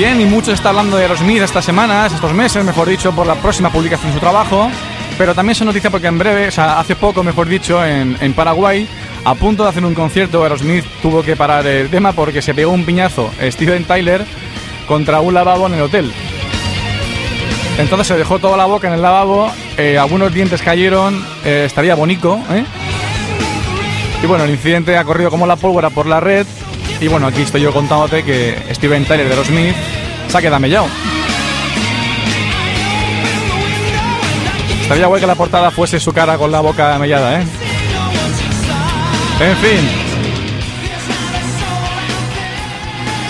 Bien, 0.00 0.18
y 0.18 0.24
mucho 0.24 0.50
está 0.52 0.70
hablando 0.70 0.96
de 0.96 1.02
Aerosmith 1.02 1.42
estas 1.42 1.62
semanas, 1.62 2.10
estos 2.10 2.32
meses, 2.32 2.64
mejor 2.64 2.88
dicho, 2.88 3.12
por 3.12 3.26
la 3.26 3.34
próxima 3.34 3.70
publicación 3.70 4.08
de 4.08 4.14
su 4.14 4.18
trabajo. 4.18 4.70
Pero 5.18 5.34
también 5.34 5.54
se 5.54 5.62
noticia 5.62 5.90
porque 5.90 6.06
en 6.06 6.16
breve, 6.16 6.48
o 6.48 6.50
sea, 6.50 6.80
hace 6.80 6.96
poco, 6.96 7.22
mejor 7.22 7.50
dicho, 7.50 7.84
en, 7.84 8.16
en 8.18 8.32
Paraguay, 8.32 8.88
a 9.26 9.34
punto 9.34 9.62
de 9.62 9.68
hacer 9.68 9.84
un 9.84 9.92
concierto, 9.92 10.42
Aerosmith 10.42 10.86
tuvo 11.02 11.22
que 11.22 11.36
parar 11.36 11.66
el 11.66 11.90
tema 11.90 12.12
porque 12.12 12.40
se 12.40 12.54
pegó 12.54 12.72
un 12.72 12.86
piñazo 12.86 13.30
Steven 13.42 13.84
Tyler 13.84 14.24
contra 14.88 15.20
un 15.20 15.34
lavabo 15.34 15.66
en 15.66 15.74
el 15.74 15.82
hotel. 15.82 16.10
Entonces 17.76 18.06
se 18.06 18.16
dejó 18.16 18.38
toda 18.38 18.56
la 18.56 18.64
boca 18.64 18.88
en 18.88 18.94
el 18.94 19.02
lavabo, 19.02 19.52
eh, 19.76 19.98
algunos 19.98 20.32
dientes 20.32 20.62
cayeron, 20.62 21.22
eh, 21.44 21.64
estaría 21.66 21.94
bonito, 21.94 22.40
¿eh? 22.50 22.64
Y 24.22 24.26
bueno, 24.26 24.44
el 24.44 24.50
incidente 24.50 24.96
ha 24.96 25.04
corrido 25.04 25.28
como 25.28 25.46
la 25.46 25.56
pólvora 25.56 25.90
por 25.90 26.06
la 26.06 26.20
red. 26.20 26.46
Y 27.00 27.08
bueno, 27.08 27.26
aquí 27.26 27.40
estoy 27.42 27.62
yo 27.62 27.72
contándote 27.72 28.22
que 28.22 28.58
Steven 28.72 29.06
Tyler 29.06 29.26
de 29.26 29.32
Aerosmith 29.32 29.74
se 30.28 30.36
ha 30.36 30.40
quedado 30.42 30.60
mellado. 30.60 30.86
Estaría 34.82 35.06
guay 35.06 35.20
que 35.20 35.26
la 35.26 35.34
portada 35.34 35.70
fuese 35.70 35.98
su 35.98 36.12
cara 36.12 36.36
con 36.36 36.52
la 36.52 36.60
boca 36.60 36.98
mellada, 36.98 37.40
¿eh? 37.40 37.44
En 39.40 39.56
fin. 39.56 39.88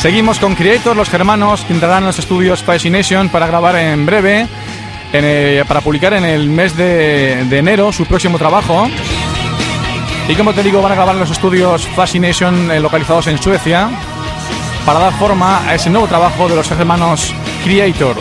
Seguimos 0.00 0.38
con 0.40 0.54
Creator, 0.56 0.96
los 0.96 1.08
germanos 1.08 1.60
que 1.60 1.74
entrarán 1.74 1.98
en 1.98 2.06
los 2.06 2.18
estudios 2.18 2.62
Fascination 2.62 3.28
para 3.28 3.46
grabar 3.46 3.76
en 3.76 4.04
breve, 4.04 4.48
para 5.68 5.80
publicar 5.80 6.14
en 6.14 6.24
el 6.24 6.48
mes 6.48 6.76
de 6.76 7.46
enero 7.52 7.92
su 7.92 8.04
próximo 8.06 8.36
trabajo. 8.38 8.88
Y 10.30 10.36
como 10.36 10.54
te 10.54 10.62
digo, 10.62 10.80
van 10.80 10.92
a 10.92 10.94
grabar 10.94 11.16
los 11.16 11.28
estudios 11.28 11.88
Fascination 11.88 12.70
eh, 12.70 12.78
localizados 12.78 13.26
en 13.26 13.42
Suecia 13.42 13.90
para 14.86 15.00
dar 15.00 15.12
forma 15.14 15.58
a 15.68 15.74
ese 15.74 15.90
nuevo 15.90 16.06
trabajo 16.06 16.48
de 16.48 16.54
los 16.54 16.70
hermanos 16.70 17.34
Creator. 17.64 18.16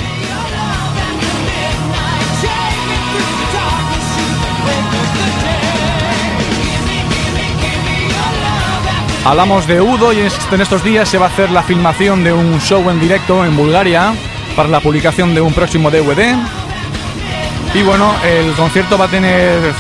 Hablamos 9.24 9.68
de 9.68 9.80
Udo 9.80 10.12
y 10.12 10.22
en 10.22 10.62
estos 10.62 10.84
días 10.84 11.08
se 11.08 11.20
va 11.20 11.28
a 11.28 11.30
hacer 11.30 11.52
la 11.52 11.62
filmación 11.62 12.24
de 12.24 12.34
un 12.34 12.60
show 12.60 12.90
en 12.90 13.00
directo 13.00 13.46
en 13.46 13.56
Bulgaria 13.56 14.16
para 14.56 14.68
la 14.68 14.80
publicación 14.80 15.36
de 15.36 15.42
un 15.42 15.54
próximo 15.54 15.92
DVD. 15.92 16.36
Y 17.76 17.84
bueno, 17.84 18.12
el 18.26 18.52
concierto 18.54 18.98
va 18.98 19.06
a 19.06 19.10
tener. 19.10 19.76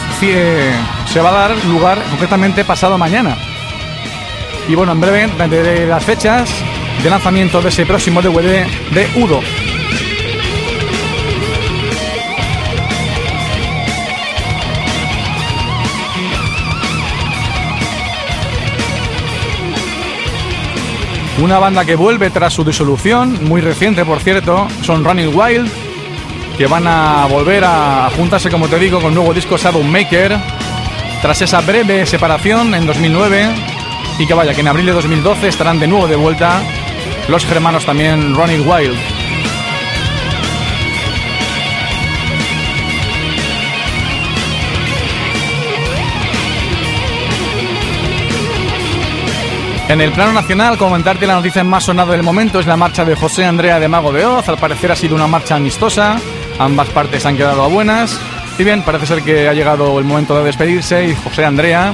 Se 1.11 1.19
va 1.21 1.29
a 1.29 1.47
dar 1.47 1.65
lugar 1.65 1.99
concretamente 2.09 2.63
pasado 2.63 2.97
mañana. 2.97 3.35
Y 4.67 4.75
bueno, 4.75 4.91
en 4.91 5.01
breve 5.01 5.27
tendré 5.37 5.87
las 5.87 6.03
fechas 6.03 6.49
de 7.01 7.09
lanzamiento 7.09 7.61
de 7.61 7.69
ese 7.69 7.85
próximo 7.85 8.21
DVD 8.21 8.67
de 8.91 9.09
Udo. 9.15 9.39
Una 21.41 21.57
banda 21.57 21.85
que 21.85 21.95
vuelve 21.95 22.29
tras 22.29 22.53
su 22.53 22.63
disolución, 22.63 23.45
muy 23.45 23.61
reciente 23.61 24.05
por 24.05 24.19
cierto, 24.19 24.67
son 24.83 25.03
Running 25.03 25.31
Wild, 25.33 25.71
que 26.57 26.67
van 26.67 26.85
a 26.85 27.25
volver 27.27 27.63
a 27.65 28.11
juntarse, 28.15 28.51
como 28.51 28.67
te 28.67 28.77
digo, 28.77 28.99
con 28.99 29.09
el 29.09 29.15
nuevo 29.15 29.33
disco 29.33 29.57
Shadow 29.57 29.81
Maker, 29.81 30.37
tras 31.21 31.41
esa 31.41 31.61
breve 31.61 32.05
separación 32.05 32.73
en 32.75 32.85
2009, 32.85 33.49
y 34.19 34.27
que 34.27 34.33
vaya, 34.33 34.53
que 34.53 34.61
en 34.61 34.67
abril 34.67 34.85
de 34.85 34.93
2012 34.93 35.47
estarán 35.47 35.79
de 35.79 35.87
nuevo 35.87 36.07
de 36.07 36.15
vuelta 36.15 36.61
los 37.27 37.45
germanos 37.45 37.85
también 37.85 38.35
Running 38.35 38.67
Wild. 38.67 38.97
En 49.89 50.01
el 50.01 50.11
plano 50.11 50.33
nacional, 50.33 50.77
comentarte 50.77 51.25
la 51.25 51.33
noticia 51.33 51.63
más 51.63 51.85
sonada 51.85 52.11
del 52.11 52.21
momento 52.21 52.59
es 52.59 52.67
la 52.67 52.77
marcha 52.77 53.03
de 53.03 53.15
José 53.15 53.43
Andrea 53.43 53.79
de 53.79 53.87
Mago 53.87 54.11
de 54.11 54.23
Oz. 54.23 54.47
Al 54.47 54.59
parecer 54.59 54.91
ha 54.91 54.95
sido 54.95 55.15
una 55.15 55.25
marcha 55.25 55.55
amistosa, 55.55 56.19
ambas 56.59 56.89
partes 56.89 57.25
han 57.25 57.35
quedado 57.35 57.63
a 57.63 57.67
buenas. 57.67 58.19
Y 58.59 58.65
bien, 58.65 58.83
parece 58.83 59.05
ser 59.05 59.21
que 59.21 59.47
ha 59.47 59.53
llegado 59.53 59.97
el 59.99 60.03
momento 60.03 60.37
de 60.37 60.43
despedirse 60.43 61.07
y 61.07 61.15
José 61.15 61.45
Andrea, 61.45 61.93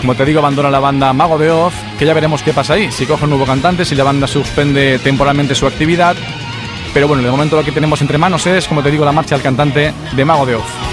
como 0.00 0.14
te 0.14 0.24
digo, 0.24 0.38
abandona 0.38 0.70
la 0.70 0.78
banda 0.78 1.12
Mago 1.12 1.36
de 1.36 1.50
Oz, 1.50 1.74
que 1.98 2.06
ya 2.06 2.14
veremos 2.14 2.44
qué 2.44 2.52
pasa 2.52 2.74
ahí, 2.74 2.92
si 2.92 3.06
coge 3.06 3.24
un 3.24 3.30
nuevo 3.30 3.44
cantante, 3.44 3.84
si 3.84 3.96
la 3.96 4.04
banda 4.04 4.28
suspende 4.28 5.00
temporalmente 5.00 5.56
su 5.56 5.66
actividad. 5.66 6.14
Pero 6.94 7.08
bueno, 7.08 7.24
de 7.24 7.30
momento 7.30 7.56
lo 7.56 7.64
que 7.64 7.72
tenemos 7.72 8.00
entre 8.02 8.18
manos 8.18 8.46
es, 8.46 8.68
como 8.68 8.84
te 8.84 8.92
digo, 8.92 9.04
la 9.04 9.10
marcha 9.10 9.34
del 9.34 9.42
cantante 9.42 9.92
de 10.12 10.24
Mago 10.24 10.46
de 10.46 10.54
Oz. 10.54 10.85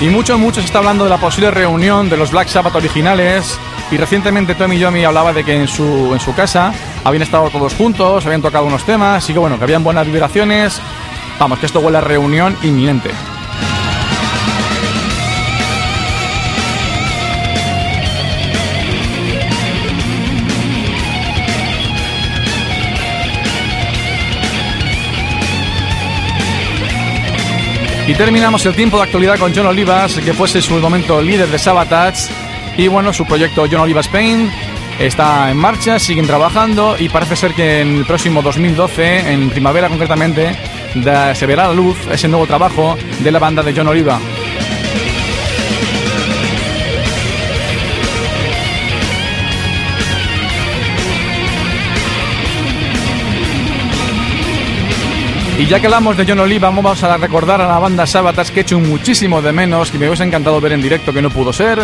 Y 0.00 0.10
mucho, 0.10 0.38
mucho 0.38 0.60
se 0.60 0.66
está 0.66 0.78
hablando 0.78 1.02
de 1.02 1.10
la 1.10 1.18
posible 1.18 1.50
reunión 1.50 2.08
de 2.08 2.16
los 2.16 2.30
Black 2.30 2.46
Sabbath 2.46 2.76
originales. 2.76 3.58
Y 3.90 3.96
recientemente 3.96 4.54
Tommy 4.54 4.78
Yomi 4.78 5.04
hablaba 5.04 5.32
de 5.32 5.42
que 5.42 5.56
en 5.56 5.66
su, 5.66 6.12
en 6.12 6.20
su 6.20 6.32
casa 6.34 6.72
habían 7.02 7.22
estado 7.22 7.50
todos 7.50 7.74
juntos, 7.74 8.24
habían 8.24 8.42
tocado 8.42 8.64
unos 8.64 8.84
temas 8.84 9.28
y 9.28 9.32
que 9.32 9.40
bueno, 9.40 9.58
que 9.58 9.64
habían 9.64 9.82
buenas 9.82 10.06
vibraciones. 10.06 10.80
Vamos, 11.40 11.58
que 11.58 11.66
esto 11.66 11.80
huele 11.80 11.98
a 11.98 12.00
reunión 12.00 12.56
inminente. 12.62 13.10
Y 28.08 28.14
terminamos 28.14 28.64
el 28.64 28.74
tiempo 28.74 28.96
de 28.96 29.02
actualidad 29.02 29.38
con 29.38 29.54
John 29.54 29.66
Olivas, 29.66 30.14
que 30.14 30.32
fuese 30.32 30.62
su 30.62 30.72
momento 30.78 31.20
líder 31.20 31.46
de 31.48 31.58
Sabotage. 31.58 32.30
Y 32.78 32.88
bueno, 32.88 33.12
su 33.12 33.26
proyecto 33.26 33.66
John 33.70 33.82
Olivas 33.82 34.06
Spain 34.06 34.50
está 34.98 35.50
en 35.50 35.58
marcha, 35.58 35.98
siguen 35.98 36.26
trabajando 36.26 36.96
y 36.98 37.10
parece 37.10 37.36
ser 37.36 37.52
que 37.52 37.82
en 37.82 37.98
el 37.98 38.06
próximo 38.06 38.40
2012, 38.40 39.30
en 39.30 39.50
primavera 39.50 39.90
concretamente, 39.90 40.56
se 41.34 41.46
verá 41.46 41.66
a 41.66 41.68
la 41.68 41.74
luz 41.74 41.98
ese 42.10 42.28
nuevo 42.28 42.46
trabajo 42.46 42.96
de 43.18 43.30
la 43.30 43.38
banda 43.38 43.62
de 43.62 43.74
John 43.76 43.88
Oliva. 43.88 44.18
Y 55.58 55.66
ya 55.66 55.80
que 55.80 55.86
hablamos 55.86 56.16
de 56.16 56.24
John 56.24 56.38
Oliva, 56.38 56.70
vamos 56.70 57.02
a 57.02 57.16
recordar 57.16 57.60
a 57.60 57.66
la 57.66 57.80
banda 57.80 58.06
Sabatas 58.06 58.52
que 58.52 58.60
he 58.60 58.62
hecho 58.62 58.78
muchísimo 58.78 59.42
de 59.42 59.50
menos, 59.50 59.90
que 59.90 59.98
me 59.98 60.06
hubiese 60.06 60.22
encantado 60.22 60.60
ver 60.60 60.70
en 60.70 60.80
directo, 60.80 61.12
que 61.12 61.20
no 61.20 61.30
pudo 61.30 61.52
ser. 61.52 61.80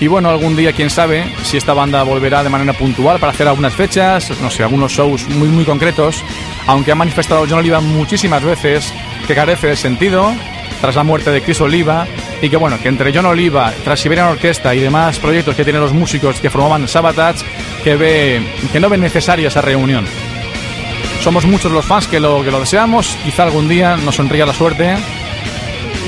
Y 0.00 0.06
bueno, 0.06 0.30
algún 0.30 0.56
día, 0.56 0.72
quién 0.72 0.88
sabe, 0.88 1.30
si 1.42 1.58
esta 1.58 1.74
banda 1.74 2.02
volverá 2.02 2.42
de 2.42 2.48
manera 2.48 2.72
puntual 2.72 3.20
para 3.20 3.32
hacer 3.32 3.46
algunas 3.46 3.74
fechas, 3.74 4.32
no 4.40 4.48
sé, 4.48 4.62
algunos 4.62 4.92
shows 4.92 5.28
muy, 5.28 5.48
muy 5.48 5.66
concretos, 5.66 6.24
aunque 6.66 6.92
ha 6.92 6.94
manifestado 6.94 7.44
John 7.46 7.58
Oliva 7.58 7.82
muchísimas 7.82 8.42
veces 8.42 8.90
que 9.26 9.34
carece 9.34 9.66
de 9.66 9.76
sentido 9.76 10.32
tras 10.80 10.96
la 10.96 11.02
muerte 11.02 11.30
de 11.30 11.42
Chris 11.42 11.60
Oliva 11.60 12.06
y 12.40 12.48
que 12.48 12.56
bueno, 12.56 12.78
que 12.80 12.88
entre 12.88 13.12
John 13.14 13.26
Oliva, 13.26 13.70
Transiberian 13.84 14.28
Orquesta 14.28 14.74
y 14.74 14.80
demás 14.80 15.18
proyectos 15.18 15.54
que 15.54 15.64
tienen 15.64 15.82
los 15.82 15.92
músicos 15.92 16.40
que 16.40 16.48
formaban 16.48 16.88
Sabatage, 16.88 17.44
que, 17.84 17.96
ve, 17.96 18.40
que 18.72 18.80
no 18.80 18.88
ven 18.88 19.02
necesaria 19.02 19.48
esa 19.48 19.60
reunión. 19.60 20.06
Somos 21.20 21.44
muchos 21.44 21.70
los 21.70 21.84
fans 21.84 22.08
que 22.08 22.18
lo, 22.18 22.42
que 22.42 22.50
lo 22.50 22.60
deseamos. 22.60 23.16
Quizá 23.24 23.42
algún 23.44 23.68
día 23.68 23.96
nos 23.96 24.16
sonría 24.16 24.46
la 24.46 24.54
suerte 24.54 24.96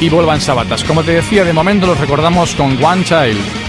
y 0.01 0.09
vuelvan 0.09 0.41
sabatas. 0.41 0.85
Como 0.85 1.03
te 1.03 1.13
decía, 1.13 1.45
de 1.45 1.53
momento 1.53 1.87
los 1.87 2.01
recordamos 2.01 2.55
con 2.55 2.83
One 2.83 3.05
Child. 3.05 3.62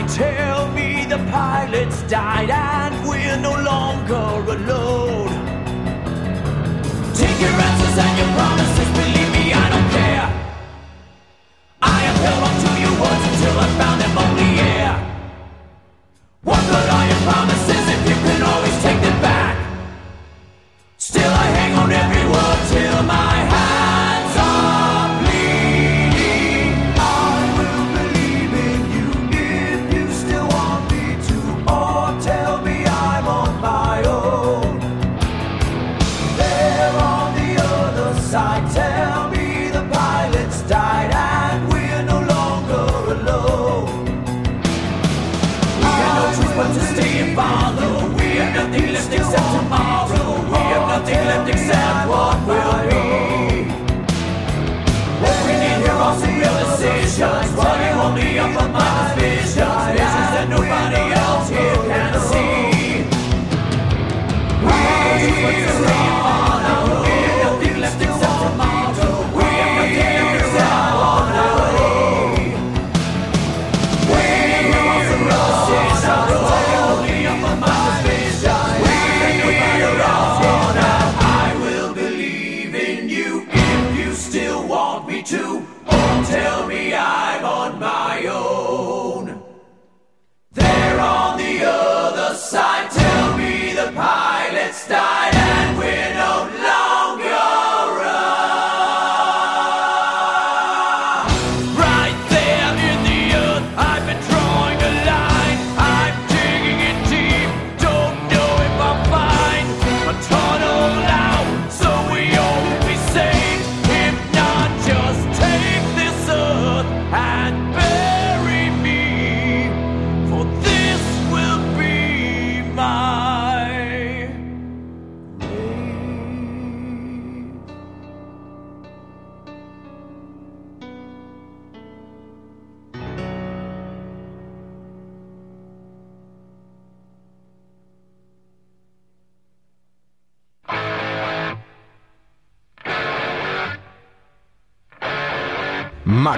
might 0.00 0.10
tell 0.10 0.70
me 0.72 1.04
the 1.04 1.18
pilots 1.30 2.02
died 2.02 2.50
and 2.50 3.06
we're 3.06 3.36
no 3.36 3.52
longer 3.52 4.52
alone. 4.52 5.28
Take 7.14 7.40
your 7.40 7.50
answers 7.50 7.98
and 7.98 8.18
your 8.18 8.28
promises, 8.36 8.88
believe. 8.96 9.19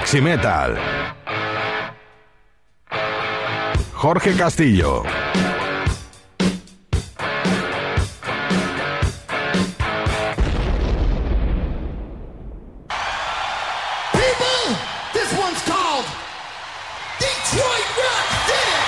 Maxi 0.02 0.20
Metal. 0.20 0.76
Jorge 3.94 4.34
Castillo. 4.34 5.04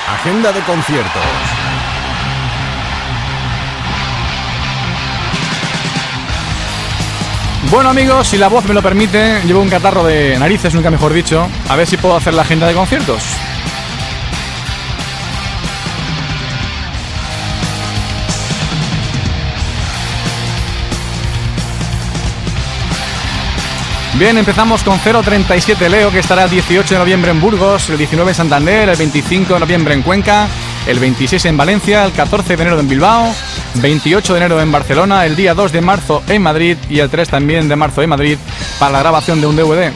Agenda 0.08 0.52
de 0.52 0.60
conciertos. 0.62 1.63
Bueno 7.74 7.90
amigos, 7.90 8.28
si 8.28 8.38
la 8.38 8.46
voz 8.46 8.64
me 8.66 8.72
lo 8.72 8.82
permite, 8.82 9.42
llevo 9.44 9.60
un 9.60 9.68
catarro 9.68 10.04
de 10.04 10.38
narices, 10.38 10.72
nunca 10.76 10.92
mejor 10.92 11.12
dicho, 11.12 11.48
a 11.68 11.74
ver 11.74 11.88
si 11.88 11.96
puedo 11.96 12.14
hacer 12.14 12.32
la 12.32 12.42
agenda 12.42 12.68
de 12.68 12.74
conciertos. 12.74 13.24
Bien, 24.20 24.38
empezamos 24.38 24.84
con 24.84 25.00
037 25.00 25.88
Leo, 25.88 26.12
que 26.12 26.20
estará 26.20 26.44
el 26.44 26.50
18 26.50 26.94
de 26.94 26.98
noviembre 27.00 27.32
en 27.32 27.40
Burgos, 27.40 27.90
el 27.90 27.98
19 27.98 28.30
en 28.30 28.34
Santander, 28.36 28.88
el 28.88 28.96
25 28.96 29.54
de 29.54 29.58
noviembre 29.58 29.94
en 29.94 30.02
Cuenca, 30.02 30.46
el 30.86 30.98
26 30.98 31.44
en 31.46 31.56
Valencia, 31.56 32.04
el 32.04 32.12
14 32.12 32.56
de 32.56 32.62
enero 32.62 32.78
en 32.78 32.88
Bilbao, 32.88 33.34
28 33.76 34.32
de 34.34 34.38
enero 34.38 34.60
en 34.60 34.70
Barcelona, 34.70 35.24
el 35.24 35.36
día 35.36 35.54
2 35.54 35.72
de 35.72 35.80
marzo 35.80 36.22
en 36.28 36.42
Madrid 36.42 36.76
y 36.90 36.98
el 36.98 37.08
3 37.08 37.28
también 37.28 37.68
de 37.68 37.76
marzo 37.76 38.02
en 38.02 38.10
Madrid 38.10 38.38
para 38.78 38.92
la 38.92 38.98
grabación 39.00 39.40
de 39.40 39.46
un 39.46 39.56
DVD. 39.56 39.92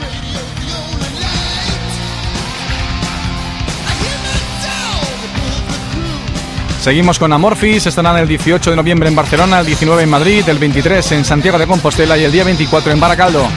Seguimos 6.81 7.19
con 7.19 7.31
Amorphis, 7.33 7.85
estarán 7.85 8.17
el 8.17 8.27
18 8.27 8.69
de 8.69 8.75
noviembre 8.75 9.09
en 9.09 9.15
Barcelona, 9.15 9.59
el 9.59 9.65
19 9.65 10.03
en 10.03 10.09
Madrid, 10.09 10.47
el 10.47 10.57
23 10.57 11.11
en 11.11 11.25
Santiago 11.25 11.59
de 11.59 11.67
Compostela 11.67 12.17
y 12.17 12.23
el 12.23 12.31
día 12.31 12.45
24 12.45 12.91
en 12.91 12.99
Baracaldo. 12.99 13.47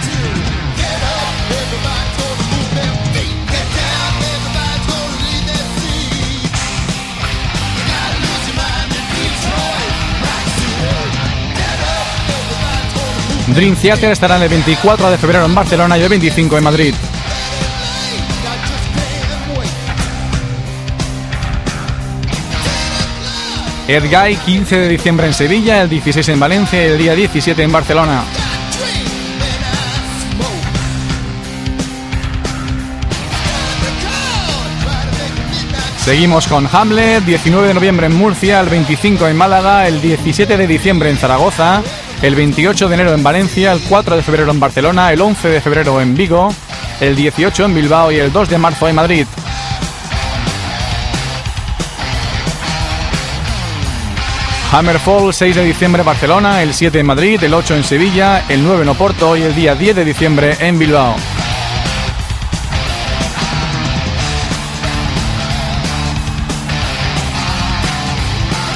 Dream 13.55 13.77
Theater 13.77 14.11
estará 14.13 14.43
el 14.43 14.49
24 14.49 15.11
de 15.11 15.19
febrero 15.19 15.45
en 15.45 15.55
Barcelona 15.55 15.99
y 15.99 16.03
el 16.03 16.09
25 16.09 16.57
en 16.57 16.65
Madrid. 16.65 16.95
Ed 23.89 24.05
Guy, 24.05 24.37
15 24.37 24.77
de 24.79 24.89
diciembre 24.89 25.27
en 25.27 25.35
Sevilla, 25.35 25.83
el 25.83 25.91
16 25.91 26.29
en 26.31 26.41
Valencia 26.41 26.83
y 26.83 26.91
el 26.93 26.99
día 26.99 27.15
17 27.15 27.63
en 27.63 27.73
Barcelona. 27.73 28.23
Seguimos 36.03 36.49
con 36.49 36.69
Hamlet, 36.73 37.23
19 37.25 37.69
de 37.69 37.75
noviembre 37.75 38.07
en 38.07 38.17
Murcia, 38.17 38.61
el 38.61 38.69
25 38.69 39.29
en 39.29 39.37
Málaga, 39.37 39.87
el 39.87 40.01
17 40.01 40.57
de 40.57 40.67
diciembre 40.67 41.11
en 41.11 41.17
Zaragoza, 41.17 41.83
el 42.23 42.37
28 42.37 42.89
de 42.89 42.95
enero 42.95 43.13
en 43.13 43.23
Valencia, 43.23 43.73
el 43.73 43.81
4 43.81 44.17
de 44.17 44.23
febrero 44.23 44.51
en 44.53 44.61
Barcelona, 44.61 45.13
el 45.13 45.21
11 45.21 45.49
de 45.49 45.61
febrero 45.61 46.01
en 46.01 46.15
Vigo, 46.15 46.55
el 47.01 47.17
18 47.17 47.65
en 47.65 47.75
Bilbao 47.75 48.13
y 48.13 48.17
el 48.17 48.33
2 48.33 48.49
de 48.49 48.59
marzo 48.59 48.89
en 48.89 48.95
Madrid. 48.95 49.27
Hammerfall, 54.71 55.35
6 55.35 55.57
de 55.57 55.65
diciembre 55.65 56.01
en 56.01 56.07
Barcelona, 56.07 56.63
el 56.63 56.73
7 56.73 57.01
en 57.01 57.07
Madrid, 57.07 57.43
el 57.43 57.53
8 57.53 57.77
en 57.77 57.85
Sevilla, 57.85 58.45
el 58.49 58.63
9 58.65 58.85
en 58.85 58.89
Oporto 58.89 59.37
y 59.37 59.43
el 59.43 59.55
día 59.55 59.75
10 59.75 59.97
de 59.97 60.05
diciembre 60.05 60.57
en 60.61 60.79
Bilbao. 60.79 61.17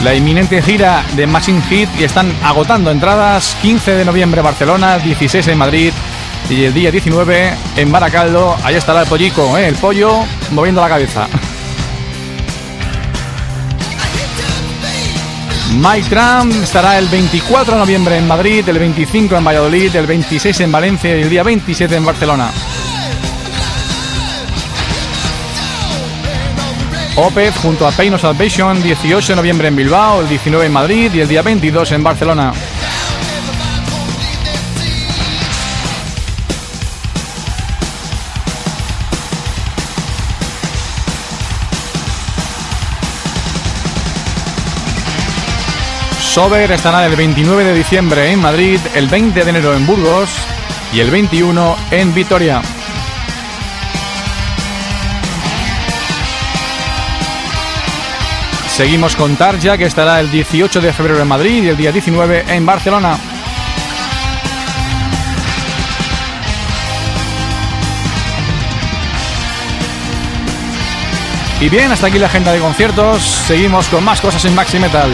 La 0.07 0.15
inminente 0.15 0.63
gira 0.63 1.05
de 1.17 1.27
Machine 1.27 1.61
Hit 1.63 1.89
y 1.99 2.05
están 2.05 2.33
agotando 2.45 2.93
entradas 2.93 3.57
15 3.61 3.97
de 3.97 4.05
noviembre 4.05 4.41
Barcelona, 4.41 5.01
16 5.01 5.49
en 5.49 5.59
Madrid 5.59 5.93
y 6.49 6.63
el 6.63 6.73
día 6.73 6.93
19 6.93 7.53
en 7.77 7.91
Baracaldo. 7.91 8.57
Ahí 8.63 8.77
estará 8.77 9.03
el 9.03 9.09
pollico, 9.09 9.59
¿eh? 9.59 9.67
el 9.67 9.75
pollo 9.75 10.21
moviendo 10.53 10.81
la 10.81 10.89
cabeza. 10.89 11.27
Mike 15.75 16.09
Trump 16.09 16.53
estará 16.63 16.99
el 16.99 17.09
24 17.09 17.75
de 17.75 17.81
noviembre 17.81 18.17
en 18.17 18.29
Madrid, 18.29 18.69
el 18.69 18.79
25 18.79 19.37
en 19.37 19.45
Valladolid, 19.45 19.97
el 19.97 20.07
26 20.07 20.61
en 20.61 20.71
Valencia 20.71 21.19
y 21.19 21.23
el 21.23 21.31
día 21.31 21.43
27 21.43 21.97
en 21.97 22.05
Barcelona. 22.05 22.53
Opeth 27.19 27.57
junto 27.63 27.87
a 27.87 27.93
Pain 27.93 28.13
of 28.13 28.21
Salvation, 28.21 28.83
18 28.83 29.33
de 29.33 29.37
noviembre 29.37 29.69
en 29.69 29.77
Bilbao, 29.77 30.21
el 30.21 30.29
19 30.29 30.67
en 30.67 30.73
Madrid 30.73 31.11
y 31.15 31.21
el 31.21 31.29
día 31.29 31.41
22 31.41 31.93
en 31.93 32.03
Barcelona. 32.03 32.53
Sober 46.21 46.71
estará 46.71 47.07
el 47.07 47.17
29 47.17 47.65
de 47.65 47.73
diciembre 47.73 48.31
en 48.31 48.43
Madrid, 48.43 48.79
el 48.95 49.07
20 49.07 49.43
de 49.43 49.49
enero 49.49 49.75
en 49.75 49.87
Burgos 49.87 50.29
y 50.93 51.01
el 51.01 51.11
21 51.11 51.77
en 51.93 52.15
Vitoria. 52.15 52.61
Seguimos 58.77 59.17
con 59.17 59.37
Tarja, 59.37 59.79
que 59.79 59.87
estará 59.87 60.21
el 60.21 60.31
18 60.31 60.83
de 60.83 60.93
febrero 60.93 61.23
en 61.23 61.27
Madrid 61.27 61.63
y 61.63 61.69
el 61.71 61.79
día 61.79 61.91
19 61.91 62.45
en 62.47 62.67
Barcelona. 62.67 63.17
Y 71.59 71.71
bien, 71.71 71.91
hasta 71.91 72.09
aquí 72.09 72.19
la 72.19 72.27
agenda 72.27 72.53
de 72.53 72.59
conciertos. 72.59 73.23
Seguimos 73.23 73.89
con 73.89 74.05
más 74.05 74.21
cosas 74.21 74.45
en 74.45 74.55
Maxi 74.55 74.79
Metal. 74.79 75.11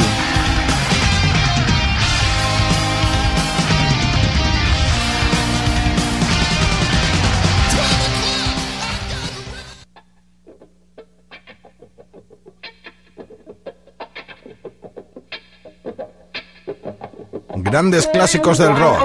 Grandes 17.72 18.06
clásicos 18.06 18.58
del 18.58 18.76
rock. 18.76 18.98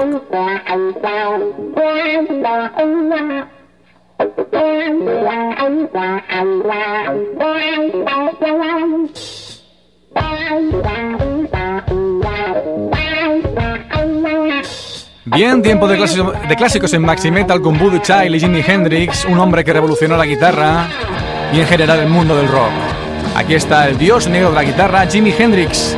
Bien, 15.24 15.62
tiempo 15.62 15.88
de 15.88 16.54
clásicos 16.54 16.92
en 16.92 17.00
Maxi 17.00 17.30
Metal 17.30 17.62
con 17.62 17.78
Voodoo 17.78 18.02
Child 18.02 18.34
y 18.34 18.40
Jimi 18.40 18.62
Hendrix, 18.66 19.24
un 19.24 19.38
hombre 19.38 19.64
que 19.64 19.72
revolucionó 19.72 20.18
la 20.18 20.26
guitarra 20.26 20.86
y 21.54 21.60
en 21.60 21.66
general 21.66 22.00
el 22.00 22.08
mundo 22.10 22.36
del 22.36 22.48
rock. 22.48 22.72
Aquí 23.34 23.54
está 23.54 23.88
el 23.88 23.96
dios 23.96 24.28
negro 24.28 24.50
de 24.50 24.56
la 24.56 24.64
guitarra, 24.64 25.06
Jimi 25.06 25.32
Hendrix. 25.32 25.96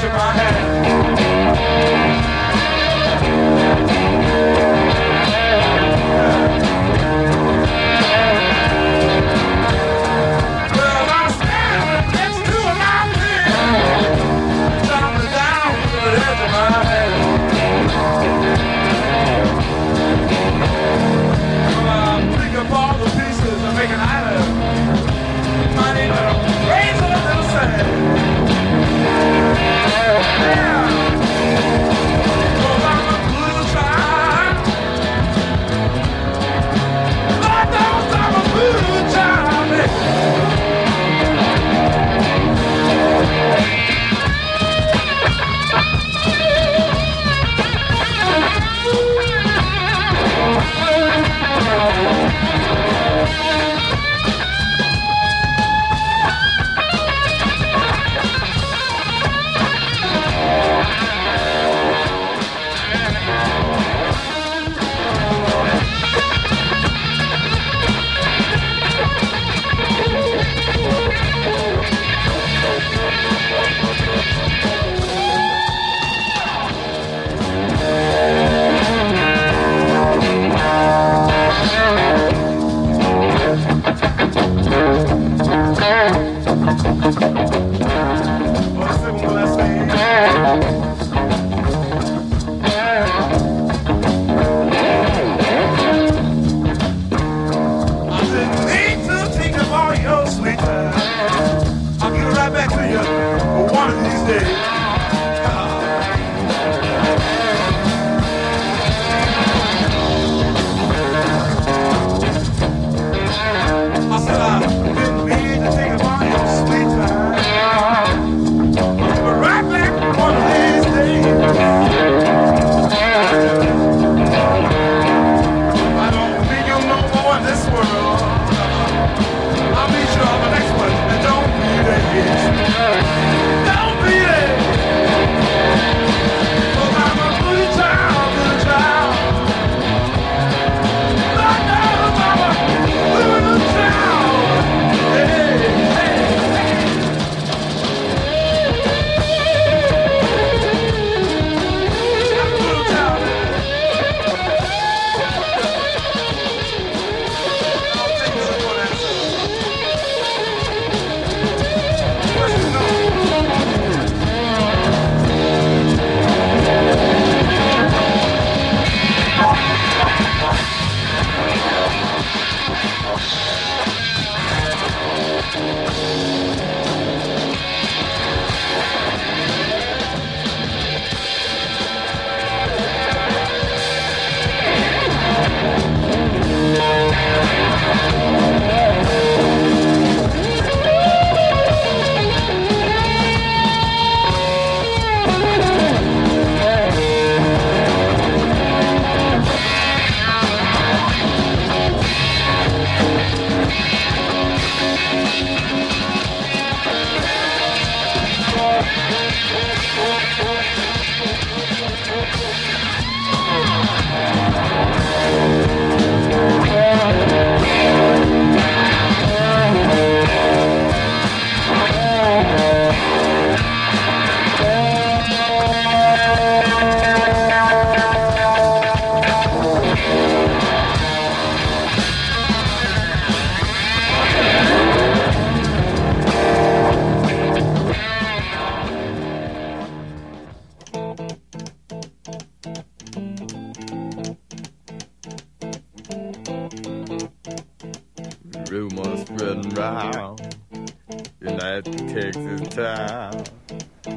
touching 0.00 0.16
my 0.16 0.32
hand. 0.32 0.69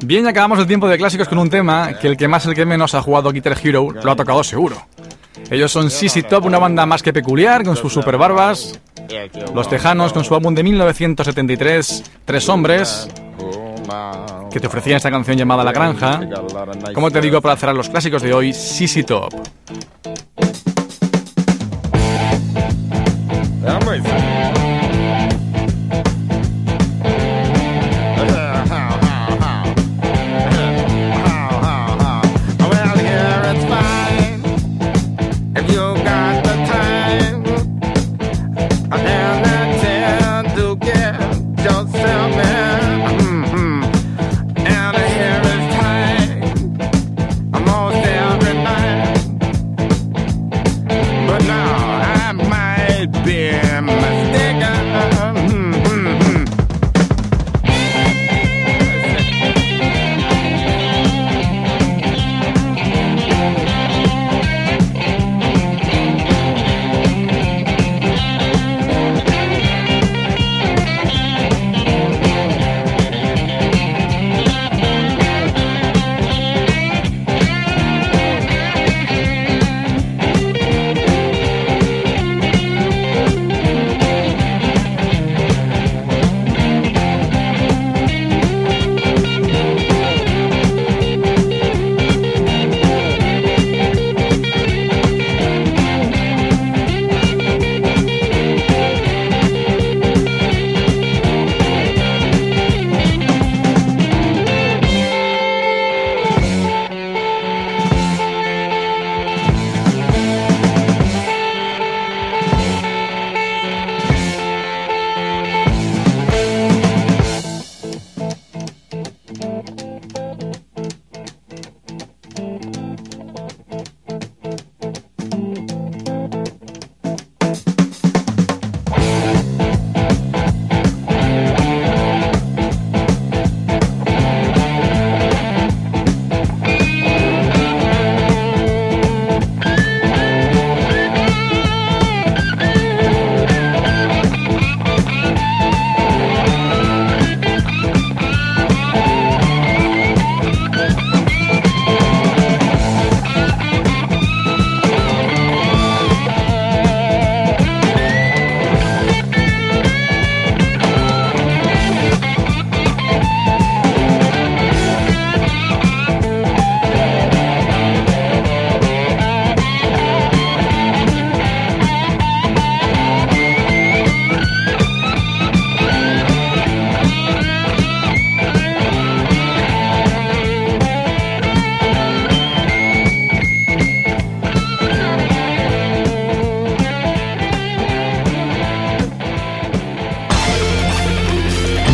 Bien, 0.06 0.26
y 0.26 0.28
acabamos 0.28 0.58
el 0.58 0.66
tiempo 0.66 0.86
de 0.86 0.98
clásicos 0.98 1.28
con 1.28 1.38
un 1.38 1.48
tema 1.48 1.94
que 1.98 2.08
el 2.08 2.16
que 2.18 2.28
más 2.28 2.44
el 2.44 2.54
que 2.54 2.66
menos 2.66 2.94
ha 2.94 3.00
jugado 3.00 3.32
Guitar 3.32 3.56
Hero 3.62 3.88
lo 3.90 4.10
ha 4.10 4.14
tocado 4.14 4.44
seguro. 4.44 4.76
Ellos 5.50 5.72
son 5.72 5.90
CC 5.90 6.22
Top, 6.24 6.44
una 6.44 6.58
banda 6.58 6.84
más 6.84 7.02
que 7.02 7.14
peculiar, 7.14 7.64
con 7.64 7.74
sus 7.74 7.94
super 7.94 8.18
barbas. 8.18 8.78
Los 9.54 9.68
Tejanos, 9.68 10.12
con 10.12 10.22
su 10.22 10.34
álbum 10.34 10.54
de 10.54 10.62
1973, 10.62 12.04
Tres 12.26 12.48
Hombres, 12.50 13.08
que 14.50 14.60
te 14.60 14.66
ofrecían 14.66 14.98
esta 14.98 15.10
canción 15.10 15.38
llamada 15.38 15.64
La 15.64 15.72
Granja. 15.72 16.20
Como 16.92 17.10
te 17.10 17.22
digo, 17.22 17.40
para 17.40 17.56
cerrar 17.56 17.74
los 17.74 17.88
clásicos 17.88 18.20
de 18.20 18.34
hoy, 18.34 18.52
CC 18.52 19.04
Top. 19.04 19.32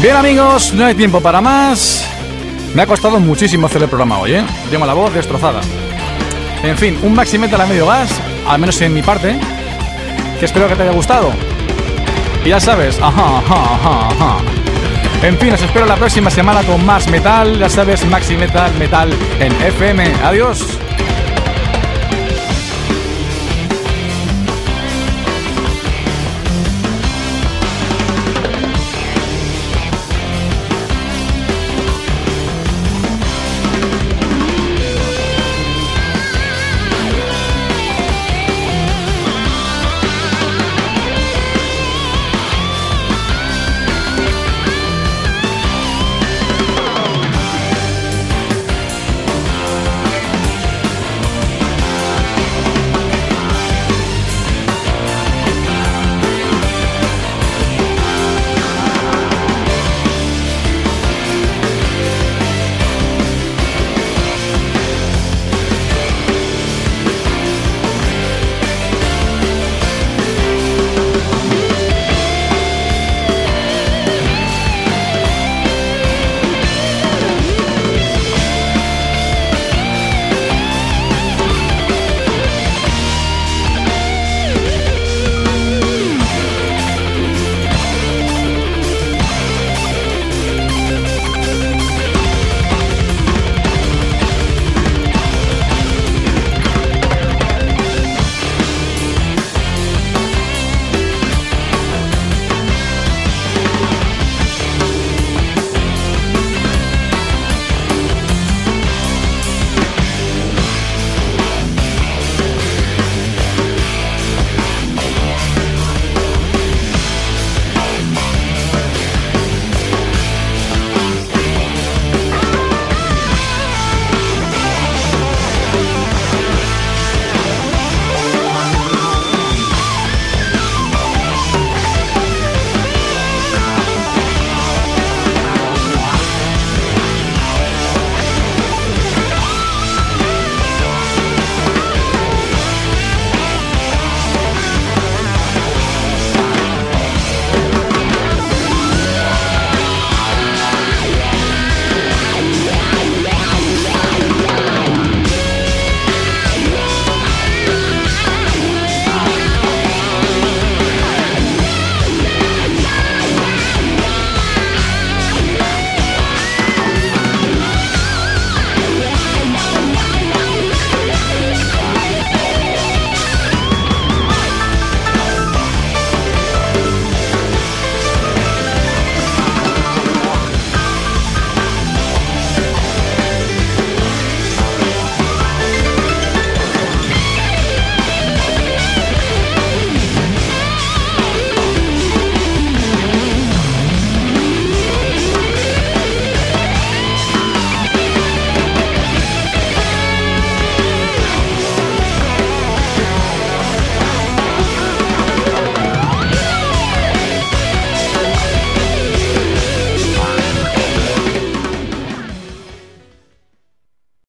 Bien 0.00 0.16
amigos, 0.16 0.72
no 0.72 0.86
hay 0.86 0.94
tiempo 0.94 1.20
para 1.20 1.42
más. 1.42 2.08
Me 2.74 2.80
ha 2.80 2.86
costado 2.86 3.20
muchísimo 3.20 3.66
hacer 3.66 3.82
el 3.82 3.88
programa 3.88 4.18
hoy, 4.18 4.32
¿eh? 4.32 4.44
Tengo 4.70 4.86
la 4.86 4.94
voz 4.94 5.12
destrozada. 5.12 5.60
En 6.62 6.78
fin, 6.78 6.98
un 7.02 7.12
Metal 7.12 7.60
a 7.60 7.66
medio 7.66 7.86
gas, 7.86 8.10
al 8.48 8.60
menos 8.60 8.80
en 8.80 8.94
mi 8.94 9.02
parte, 9.02 9.38
que 10.38 10.44
espero 10.46 10.68
que 10.68 10.76
te 10.76 10.84
haya 10.84 10.92
gustado. 10.92 11.30
Y 12.42 12.48
ya 12.48 12.60
sabes, 12.60 12.98
ajá, 12.98 13.40
ajá, 13.40 13.74
ajá, 13.74 14.08
ajá. 14.08 14.36
En 15.22 15.36
fin, 15.36 15.52
os 15.52 15.60
espero 15.60 15.84
la 15.84 15.96
próxima 15.96 16.30
semana 16.30 16.62
con 16.62 16.84
más 16.86 17.06
metal, 17.10 17.58
ya 17.58 17.68
sabes, 17.68 18.02
Maxi 18.06 18.38
Metal, 18.38 18.72
metal 18.78 19.12
en 19.38 19.52
FM. 19.52 20.14
Adiós. 20.24 20.79